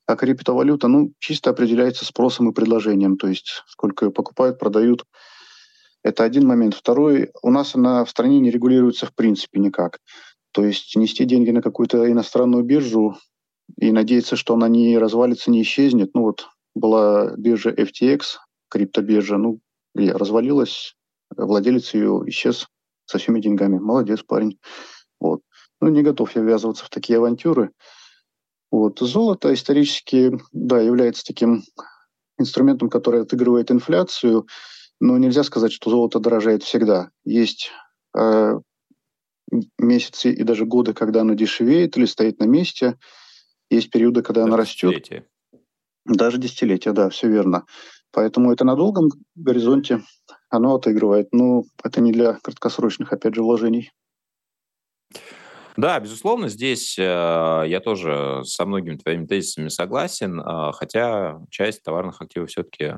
а 0.07 0.17
криптовалюта, 0.17 0.89
ну, 0.89 1.13
чисто 1.19 1.51
определяется 1.51 2.05
спросом 2.05 2.49
и 2.49 2.55
предложением, 2.55 3.17
то 3.17 3.29
есть 3.29 3.63
сколько 3.67 4.07
ее 4.07 4.11
покупают, 4.13 4.59
продают. 4.59 5.05
Это 6.03 6.23
один 6.23 6.47
момент. 6.47 6.75
Второй, 6.75 7.31
у 7.43 7.51
нас 7.51 7.75
она 7.75 8.05
в 8.05 8.11
стране 8.11 8.39
не 8.39 8.51
регулируется 8.51 9.07
в 9.07 9.15
принципе 9.15 9.59
никак. 9.59 9.99
То 10.53 10.65
есть 10.65 10.95
нести 10.97 11.25
деньги 11.25 11.51
на 11.51 11.61
какую-то 11.61 12.11
иностранную 12.11 12.63
биржу 12.63 13.17
и 13.77 13.91
надеяться, 13.91 14.37
что 14.37 14.55
она 14.55 14.69
не 14.69 14.97
развалится, 14.99 15.51
не 15.51 15.63
исчезнет. 15.63 16.11
Ну 16.15 16.23
вот 16.23 16.47
была 16.77 17.35
биржа 17.37 17.71
FTX, 17.71 18.37
криптобиржа, 18.71 19.37
ну, 19.37 19.59
развалилась, 19.95 20.95
владелец 21.37 21.95
ее 21.95 22.23
исчез 22.27 22.67
со 23.07 23.19
всеми 23.19 23.41
деньгами. 23.41 23.79
Молодец 23.79 24.23
парень. 24.23 24.59
Вот. 25.21 25.43
Ну, 25.81 25.89
не 25.89 26.03
готов 26.03 26.35
я 26.35 26.43
ввязываться 26.43 26.85
в 26.85 26.91
такие 26.91 27.19
авантюры. 27.19 27.73
Вот. 28.71 28.99
Золото 28.99 29.53
исторически, 29.53 30.39
да, 30.53 30.81
является 30.81 31.25
таким 31.25 31.63
инструментом, 32.39 32.91
который 32.91 33.23
отыгрывает 33.23 33.71
инфляцию, 33.71 34.47
но 35.01 35.17
нельзя 35.19 35.43
сказать, 35.45 35.73
что 35.73 35.91
золото 35.91 36.21
дорожает 36.21 36.63
всегда. 36.63 37.11
Есть 37.25 37.71
э, 38.17 38.59
месяцы 39.79 40.33
и 40.33 40.43
даже 40.43 40.65
годы, 40.65 40.95
когда 40.95 41.21
оно 41.21 41.35
дешевеет 41.35 41.97
или 41.97 42.07
стоит 42.07 42.39
на 42.41 42.45
месте. 42.45 42.99
Есть 43.71 43.91
периоды, 43.91 44.23
когда 44.23 44.43
даже 44.43 44.49
оно 44.49 44.57
растет. 44.57 45.09
Даже 46.05 46.39
десятилетия, 46.39 46.93
да, 46.93 47.11
все 47.11 47.29
верно. 47.29 47.65
Поэтому 48.13 48.53
это 48.53 48.65
на 48.65 48.77
долгом 48.77 49.09
горизонте 49.35 50.03
оно 50.49 50.75
отыгрывает. 50.75 51.29
Но 51.33 51.65
это 51.83 52.01
не 52.01 52.13
для 52.13 52.35
краткосрочных, 52.35 53.13
опять 53.13 53.35
же, 53.35 53.43
вложений. 53.43 53.93
Да, 55.77 56.01
безусловно, 56.01 56.49
здесь 56.49 56.99
э, 56.99 57.03
я 57.03 57.81
тоже 57.81 58.43
со 58.45 58.65
многими 58.65 58.97
твоими 58.97 59.27
тезисами 59.27 59.69
согласен, 59.69 60.41
э, 60.41 60.73
хотя 60.73 61.39
часть 61.51 61.83
товарных 61.83 62.23
активов 62.23 62.49
все-таки 62.49 62.85
э, 62.85 62.97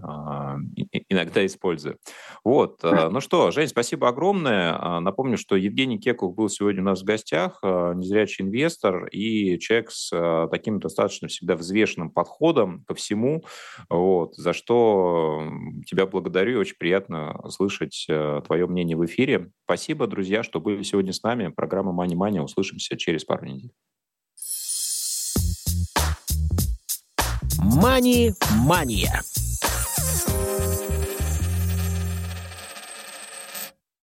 иногда 1.09 1.45
использую. 1.45 1.99
Вот, 2.45 2.79
э, 2.85 3.09
ну 3.11 3.21
что, 3.21 3.51
Жень, 3.51 3.67
спасибо 3.67 4.09
огромное. 4.09 4.79
Э, 4.79 5.01
напомню, 5.01 5.39
что 5.39 5.57
Евгений 5.57 5.99
Кекух 5.99 6.37
был 6.37 6.49
сегодня 6.49 6.83
у 6.83 6.85
нас 6.85 7.03
в 7.03 7.05
гостях, 7.05 7.59
незрячий 7.63 8.45
инвестор 8.45 9.07
и 9.07 9.59
человек 9.59 9.91
с 9.91 10.49
таким 10.51 10.79
достаточно 10.79 11.29
всегда 11.29 11.57
взвешенным 11.57 12.11
подходом 12.11 12.85
ко 12.87 12.95
всему, 12.95 13.45
вот, 13.89 14.37
за 14.37 14.53
что 14.53 15.43
тебя 15.87 16.07
благодарю 16.07 16.53
и 16.53 16.57
очень 16.57 16.77
приятно 16.79 17.41
слышать 17.49 18.07
твое 18.07 18.67
мнение 18.67 18.97
в 18.97 19.05
эфире. 19.05 19.51
Спасибо, 19.65 20.07
друзья, 20.07 20.43
что 20.43 20.61
были 20.61 20.83
сегодня 20.83 21.13
с 21.13 21.23
нами. 21.23 21.49
Программа 21.49 21.93
Money 21.93 22.15
Money. 22.15 22.39
Услышимся 22.69 22.97
через 22.97 23.25
пару 23.25 23.47
недель. 23.47 23.73
Мани-мания. 27.59 29.23